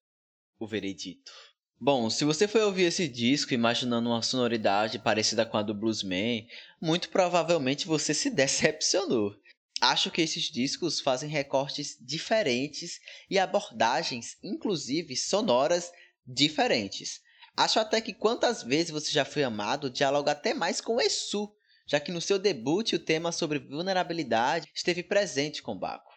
o 0.60 0.68
veredito. 0.68 1.32
Bom, 1.80 2.10
se 2.10 2.24
você 2.24 2.48
foi 2.48 2.64
ouvir 2.64 2.84
esse 2.84 3.08
disco 3.08 3.54
imaginando 3.54 4.10
uma 4.10 4.22
sonoridade 4.22 5.00
parecida 5.00 5.46
com 5.46 5.58
a 5.58 5.62
do 5.62 5.74
Bluesman, 5.74 6.48
muito 6.82 7.10
provavelmente 7.10 7.86
você 7.86 8.14
se 8.14 8.30
decepcionou. 8.32 9.36
Acho 9.82 10.10
que 10.10 10.22
esses 10.22 10.44
discos 10.44 11.02
fazem 11.02 11.30
recortes 11.30 11.98
diferentes 12.00 13.00
e 13.30 13.38
abordagens, 13.38 14.38
inclusive 14.42 15.16
sonoras, 15.18 15.92
diferentes. 16.26 17.20
Acho 17.58 17.80
até 17.80 18.00
que 18.00 18.14
quantas 18.14 18.64
vezes 18.64 18.92
você 18.92 19.12
já 19.12 19.26
foi 19.26 19.44
amado 19.44 19.90
dialoga 19.90 20.32
até 20.32 20.54
mais 20.54 20.80
com 20.80 21.02
Essu, 21.02 21.54
já 21.86 22.00
que 22.00 22.14
no 22.14 22.22
seu 22.22 22.40
debut 22.40 22.94
o 22.94 23.00
tema 23.00 23.32
sobre 23.32 23.60
vulnerabilidade 23.60 24.70
esteve 24.74 25.04
presente 25.04 25.62
com 25.62 25.78
Baco. 25.78 26.13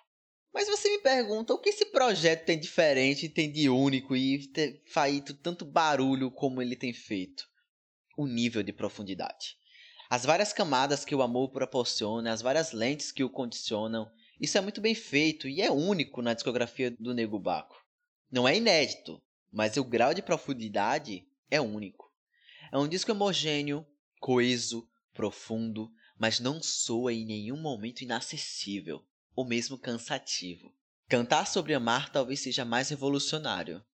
Mas 0.56 0.68
você 0.68 0.88
me 0.88 0.98
pergunta 1.00 1.52
o 1.52 1.58
que 1.58 1.68
esse 1.68 1.84
projeto 1.84 2.46
tem 2.46 2.58
diferente, 2.58 3.28
tem 3.28 3.52
de 3.52 3.68
único 3.68 4.16
e 4.16 4.46
tem 4.48 4.80
feito 4.86 5.34
tanto 5.34 5.66
barulho 5.66 6.30
como 6.30 6.62
ele 6.62 6.74
tem 6.74 6.94
feito? 6.94 7.46
O 8.16 8.26
nível 8.26 8.62
de 8.62 8.72
profundidade. 8.72 9.58
As 10.08 10.24
várias 10.24 10.54
camadas 10.54 11.04
que 11.04 11.14
o 11.14 11.20
amor 11.20 11.50
proporciona, 11.50 12.32
as 12.32 12.40
várias 12.40 12.72
lentes 12.72 13.12
que 13.12 13.22
o 13.22 13.28
condicionam, 13.28 14.10
isso 14.40 14.56
é 14.56 14.62
muito 14.62 14.80
bem 14.80 14.94
feito 14.94 15.46
e 15.46 15.60
é 15.60 15.70
único 15.70 16.22
na 16.22 16.32
discografia 16.32 16.90
do 16.90 17.12
Nego 17.12 17.38
Baco. 17.38 17.76
Não 18.32 18.48
é 18.48 18.56
inédito, 18.56 19.22
mas 19.52 19.76
o 19.76 19.84
grau 19.84 20.14
de 20.14 20.22
profundidade 20.22 21.28
é 21.50 21.60
único. 21.60 22.10
É 22.72 22.78
um 22.78 22.88
disco 22.88 23.12
homogêneo, 23.12 23.86
coeso, 24.18 24.88
profundo, 25.12 25.92
mas 26.18 26.40
não 26.40 26.62
soa 26.62 27.12
em 27.12 27.26
nenhum 27.26 27.60
momento 27.60 28.00
inacessível 28.00 29.04
ou 29.36 29.46
mesmo 29.46 29.78
cansativo. 29.78 30.74
Cantar 31.08 31.46
sobre 31.46 31.74
amar 31.74 32.10
talvez 32.10 32.40
seja 32.40 32.64
mais 32.64 32.88
revolucionário. 32.88 33.84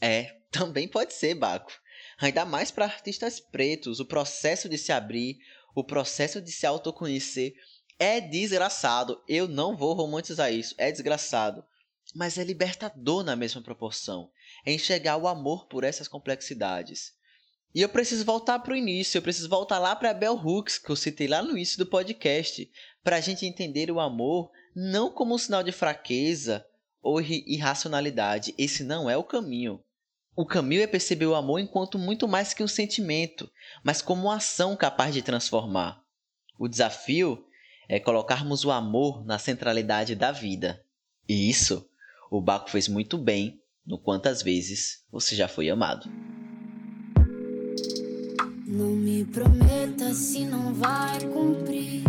É, 0.00 0.40
também 0.50 0.88
pode 0.88 1.12
ser, 1.12 1.34
Baco. 1.34 1.72
Ainda 2.18 2.44
mais 2.44 2.70
para 2.70 2.86
artistas 2.86 3.38
pretos, 3.38 4.00
o 4.00 4.06
processo 4.06 4.68
de 4.68 4.78
se 4.78 4.90
abrir, 4.90 5.38
o 5.74 5.84
processo 5.84 6.40
de 6.40 6.50
se 6.50 6.66
autoconhecer 6.66 7.54
é 7.98 8.20
desgraçado. 8.20 9.22
Eu 9.28 9.46
não 9.46 9.76
vou 9.76 9.94
romantizar 9.94 10.52
isso, 10.52 10.74
é 10.78 10.90
desgraçado. 10.90 11.64
Mas 12.14 12.38
é 12.38 12.44
libertador 12.44 13.22
na 13.22 13.36
mesma 13.36 13.62
proporção. 13.62 14.30
É 14.64 14.72
enxergar 14.72 15.16
o 15.16 15.28
amor 15.28 15.66
por 15.66 15.84
essas 15.84 16.08
complexidades. 16.08 17.12
E 17.76 17.82
eu 17.82 17.90
preciso 17.90 18.24
voltar 18.24 18.60
para 18.60 18.72
o 18.72 18.76
início, 18.76 19.18
eu 19.18 19.22
preciso 19.22 19.50
voltar 19.50 19.78
lá 19.78 19.94
para 19.94 20.14
Bell 20.14 20.32
Hooks, 20.32 20.78
que 20.78 20.88
eu 20.88 20.96
citei 20.96 21.28
lá 21.28 21.42
no 21.42 21.50
início 21.50 21.76
do 21.76 21.84
podcast, 21.84 22.66
para 23.04 23.16
a 23.16 23.20
gente 23.20 23.44
entender 23.44 23.90
o 23.90 24.00
amor 24.00 24.50
não 24.74 25.10
como 25.10 25.34
um 25.34 25.38
sinal 25.38 25.62
de 25.62 25.72
fraqueza 25.72 26.64
ou 27.02 27.20
irracionalidade. 27.20 28.54
Esse 28.56 28.82
não 28.82 29.10
é 29.10 29.16
o 29.18 29.22
caminho. 29.22 29.78
O 30.34 30.46
caminho 30.46 30.80
é 30.80 30.86
perceber 30.86 31.26
o 31.26 31.34
amor 31.34 31.60
enquanto 31.60 31.98
muito 31.98 32.26
mais 32.26 32.54
que 32.54 32.62
um 32.62 32.68
sentimento, 32.68 33.46
mas 33.84 34.00
como 34.00 34.22
uma 34.22 34.36
ação 34.36 34.74
capaz 34.74 35.12
de 35.12 35.20
transformar. 35.20 36.02
O 36.58 36.68
desafio 36.68 37.44
é 37.90 38.00
colocarmos 38.00 38.64
o 38.64 38.70
amor 38.70 39.22
na 39.22 39.38
centralidade 39.38 40.14
da 40.14 40.32
vida. 40.32 40.82
E 41.28 41.50
isso 41.50 41.86
o 42.30 42.40
Baco 42.40 42.70
fez 42.70 42.88
muito 42.88 43.18
bem 43.18 43.60
no 43.84 43.98
quantas 43.98 44.40
vezes 44.40 45.04
você 45.12 45.36
já 45.36 45.46
foi 45.46 45.68
amado. 45.68 46.10
Não 48.68 48.90
me 48.96 49.24
prometa 49.24 50.12
se 50.12 50.44
não 50.44 50.74
vai 50.74 51.20
cumprir. 51.20 52.02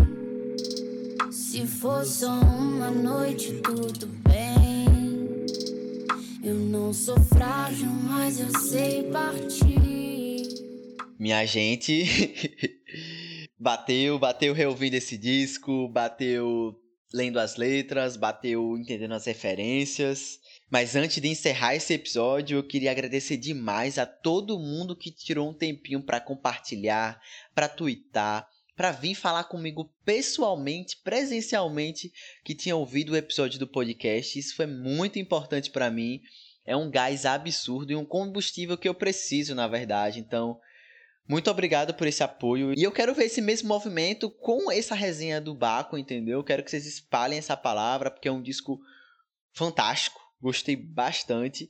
Se 1.32 1.68
for 1.68 2.04
só 2.04 2.32
uma 2.32 2.90
noite, 2.90 3.54
tudo 3.62 4.08
bem. 4.28 5.46
Eu 6.44 6.56
não 6.56 6.92
sou 6.92 7.20
frágil, 7.20 7.88
mas 7.88 8.40
eu 8.40 8.50
sei 8.60 9.04
partir. 9.12 10.42
Minha 11.20 11.46
gente, 11.46 12.06
bateu, 13.60 14.18
bateu 14.18 14.52
reouvindo 14.52 14.96
esse 14.96 15.16
disco, 15.16 15.88
bateu 15.88 16.76
lendo 17.14 17.40
as 17.40 17.56
letras, 17.56 18.18
bateu 18.18 18.78
entendendo 18.78 19.14
as 19.14 19.26
referências. 19.26 20.40
Mas 20.70 20.96
antes 20.96 21.22
de 21.22 21.28
encerrar 21.28 21.76
esse 21.76 21.94
episódio, 21.94 22.58
eu 22.58 22.64
queria 22.64 22.92
agradecer 22.92 23.38
demais 23.38 23.98
a 23.98 24.06
todo 24.06 24.60
mundo 24.60 24.96
que 24.96 25.12
tirou 25.12 25.50
um 25.50 25.54
tempinho 25.54 26.02
para 26.02 26.20
compartilhar, 26.20 27.20
para 27.56 27.70
twittar, 27.70 28.48
para 28.76 28.92
vir 28.92 29.16
falar 29.16 29.46
comigo 29.46 29.92
pessoalmente, 30.06 30.98
presencialmente, 31.04 32.12
que 32.44 32.54
tinha 32.54 32.76
ouvido 32.76 33.14
o 33.14 33.18
episódio 33.18 33.58
do 33.58 33.68
podcast. 33.68 34.38
Isso 34.38 34.56
foi 34.56 34.68
muito 34.68 35.18
importante 35.18 35.72
para 35.72 35.90
mim. 35.90 36.22
É 36.66 36.76
um 36.76 36.92
gás 36.92 37.26
absurdo 37.26 37.92
e 37.92 37.96
um 37.96 38.06
combustível 38.06 38.78
que 38.78 38.90
eu 38.90 38.94
preciso, 38.94 39.56
na 39.56 39.68
verdade. 39.68 40.20
Então, 40.20 40.60
Muito 41.28 41.52
obrigado 41.52 41.94
por 41.94 42.08
esse 42.08 42.24
apoio. 42.24 42.74
E 42.78 42.82
eu 42.82 42.92
quero 42.92 43.14
ver 43.14 43.26
esse 43.26 43.42
mesmo 43.42 43.68
movimento 43.68 44.30
com 44.30 44.72
essa 44.72 44.96
resenha 44.96 45.42
do 45.42 45.54
Baco, 45.54 45.98
entendeu? 45.98 46.40
Eu 46.40 46.44
quero 46.44 46.64
que 46.64 46.72
vocês 46.72 46.86
espalhem 46.86 47.38
essa 47.38 47.58
palavra, 47.58 48.10
porque 48.10 48.30
é 48.30 48.32
um 48.32 48.42
disco 48.42 48.80
fantástico. 49.54 50.22
Gostei 50.42 50.76
bastante. 50.76 51.70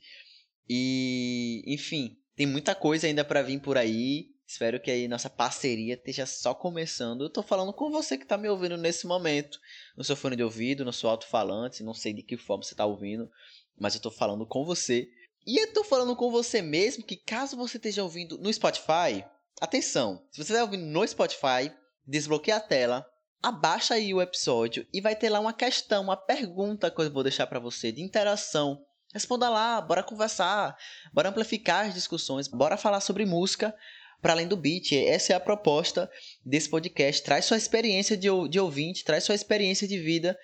E, 0.69 1.63
enfim, 1.65 2.17
tem 2.35 2.45
muita 2.45 2.75
coisa 2.75 3.07
ainda 3.07 3.25
para 3.25 3.41
vir 3.41 3.59
por 3.59 3.77
aí. 3.77 4.27
Espero 4.45 4.79
que 4.79 4.91
aí 4.91 5.07
nossa 5.07 5.29
parceria 5.29 5.95
esteja 5.95 6.25
só 6.25 6.53
começando. 6.53 7.23
Eu 7.23 7.29
tô 7.29 7.41
falando 7.41 7.73
com 7.73 7.89
você 7.89 8.17
que 8.17 8.25
tá 8.25 8.37
me 8.37 8.47
ouvindo 8.47 8.77
nesse 8.77 9.07
momento. 9.07 9.59
No 9.97 10.03
seu 10.03 10.15
fone 10.15 10.35
de 10.35 10.43
ouvido, 10.43 10.85
no 10.85 10.93
seu 10.93 11.09
alto-falante, 11.09 11.83
não 11.83 11.93
sei 11.93 12.13
de 12.13 12.21
que 12.21 12.37
forma 12.37 12.63
você 12.63 12.75
tá 12.75 12.85
ouvindo, 12.85 13.29
mas 13.77 13.95
eu 13.95 14.01
tô 14.01 14.11
falando 14.11 14.45
com 14.45 14.63
você. 14.63 15.09
E 15.45 15.57
eu 15.61 15.73
tô 15.73 15.83
falando 15.83 16.15
com 16.15 16.29
você 16.29 16.61
mesmo 16.61 17.03
que 17.03 17.17
caso 17.17 17.57
você 17.57 17.77
esteja 17.77 18.03
ouvindo 18.03 18.37
no 18.37 18.53
Spotify, 18.53 19.25
atenção, 19.61 20.23
se 20.31 20.37
você 20.37 20.41
estiver 20.41 20.61
ouvindo 20.61 20.85
no 20.85 21.07
Spotify, 21.07 21.71
desbloqueie 22.05 22.53
a 22.53 22.59
tela, 22.59 23.05
abaixa 23.41 23.93
aí 23.93 24.13
o 24.13 24.21
episódio 24.21 24.85
e 24.93 25.01
vai 25.01 25.15
ter 25.15 25.29
lá 25.29 25.39
uma 25.39 25.53
questão, 25.53 26.03
uma 26.03 26.17
pergunta 26.17 26.89
que 26.91 27.01
eu 27.01 27.11
vou 27.11 27.23
deixar 27.23 27.47
para 27.47 27.59
você 27.59 27.91
de 27.91 28.01
interação. 28.01 28.83
Responda 29.13 29.49
lá, 29.49 29.79
bora 29.79 30.03
conversar, 30.03 30.77
bora 31.13 31.29
amplificar 31.29 31.87
as 31.87 31.93
discussões, 31.93 32.47
bora 32.47 32.77
falar 32.77 32.99
sobre 32.99 33.25
música 33.25 33.73
para 34.21 34.33
além 34.33 34.47
do 34.47 34.57
beat. 34.57 34.91
Essa 34.93 35.33
é 35.33 35.35
a 35.35 35.39
proposta 35.39 36.09
desse 36.45 36.69
podcast. 36.69 37.23
Traz 37.23 37.45
sua 37.45 37.57
experiência 37.57 38.17
de, 38.17 38.27
de 38.49 38.59
ouvinte, 38.59 39.03
traz 39.03 39.23
sua 39.23 39.35
experiência 39.35 39.87
de 39.87 39.97
vida 39.97 40.37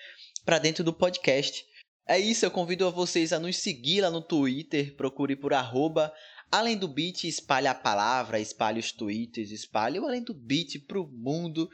para 0.45 0.59
dentro 0.59 0.83
do 0.83 0.93
podcast. 0.93 1.65
É 2.07 2.19
isso, 2.19 2.45
eu 2.45 2.51
convido 2.51 2.89
vocês 2.91 3.31
a 3.31 3.39
nos 3.39 3.57
seguir 3.57 4.01
lá 4.01 4.11
no 4.11 4.21
Twitter, 4.21 4.95
procure 4.95 5.37
por 5.37 5.53
arroba 5.53 6.11
Além 6.53 6.77
do 6.77 6.87
Beat, 6.87 7.23
espalhe 7.23 7.65
a 7.65 7.73
palavra, 7.73 8.39
espalhe 8.39 8.79
os 8.79 8.91
tweets, 8.91 9.49
espalhe 9.49 9.99
o 9.99 10.05
Além 10.05 10.23
do 10.23 10.35
Beat 10.35 10.85
pro 10.85 11.07
mundo. 11.07 11.67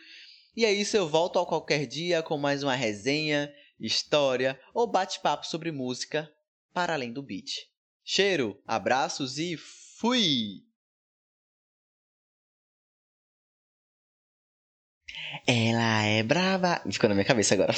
E 0.55 0.63
é 0.63 0.71
isso, 0.71 0.95
eu 0.95 1.05
volto 1.05 1.37
a 1.37 1.45
qualquer 1.45 1.85
dia 1.85 2.23
com 2.23 2.37
mais 2.37 2.63
uma 2.63 2.75
resenha, 2.75 3.53
história 3.77 4.57
ou 4.73 4.89
bate-papo 4.89 5.45
sobre 5.45 5.69
música 5.69 6.31
para 6.73 6.93
além 6.93 7.11
do 7.11 7.21
beat. 7.21 7.67
Cheiro, 8.05 8.57
abraços 8.65 9.37
e 9.37 9.57
fui! 9.57 10.63
Ela 15.45 16.03
é 16.03 16.23
brava. 16.23 16.81
Ficou 16.89 17.09
na 17.09 17.15
minha 17.15 17.25
cabeça 17.25 17.53
agora. 17.53 17.73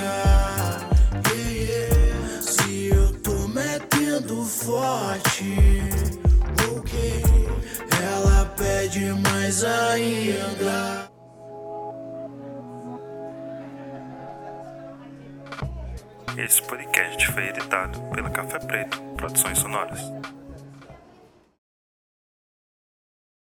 Yeah. 0.00 0.70
Se 2.40 2.88
eu 2.88 3.20
tô 3.22 3.48
metendo 3.48 4.44
forte, 4.44 5.54
ok. 6.76 7.22
Ela 8.02 8.44
pede 8.56 9.12
mais 9.12 9.64
ainda. 9.64 11.10
Esse 16.36 16.62
podcast 16.62 17.26
foi 17.32 17.48
editado 17.48 18.00
pela 18.14 18.30
Café 18.30 18.58
Preto 18.60 19.00
Produções 19.16 19.58
Sonoras. 19.58 20.00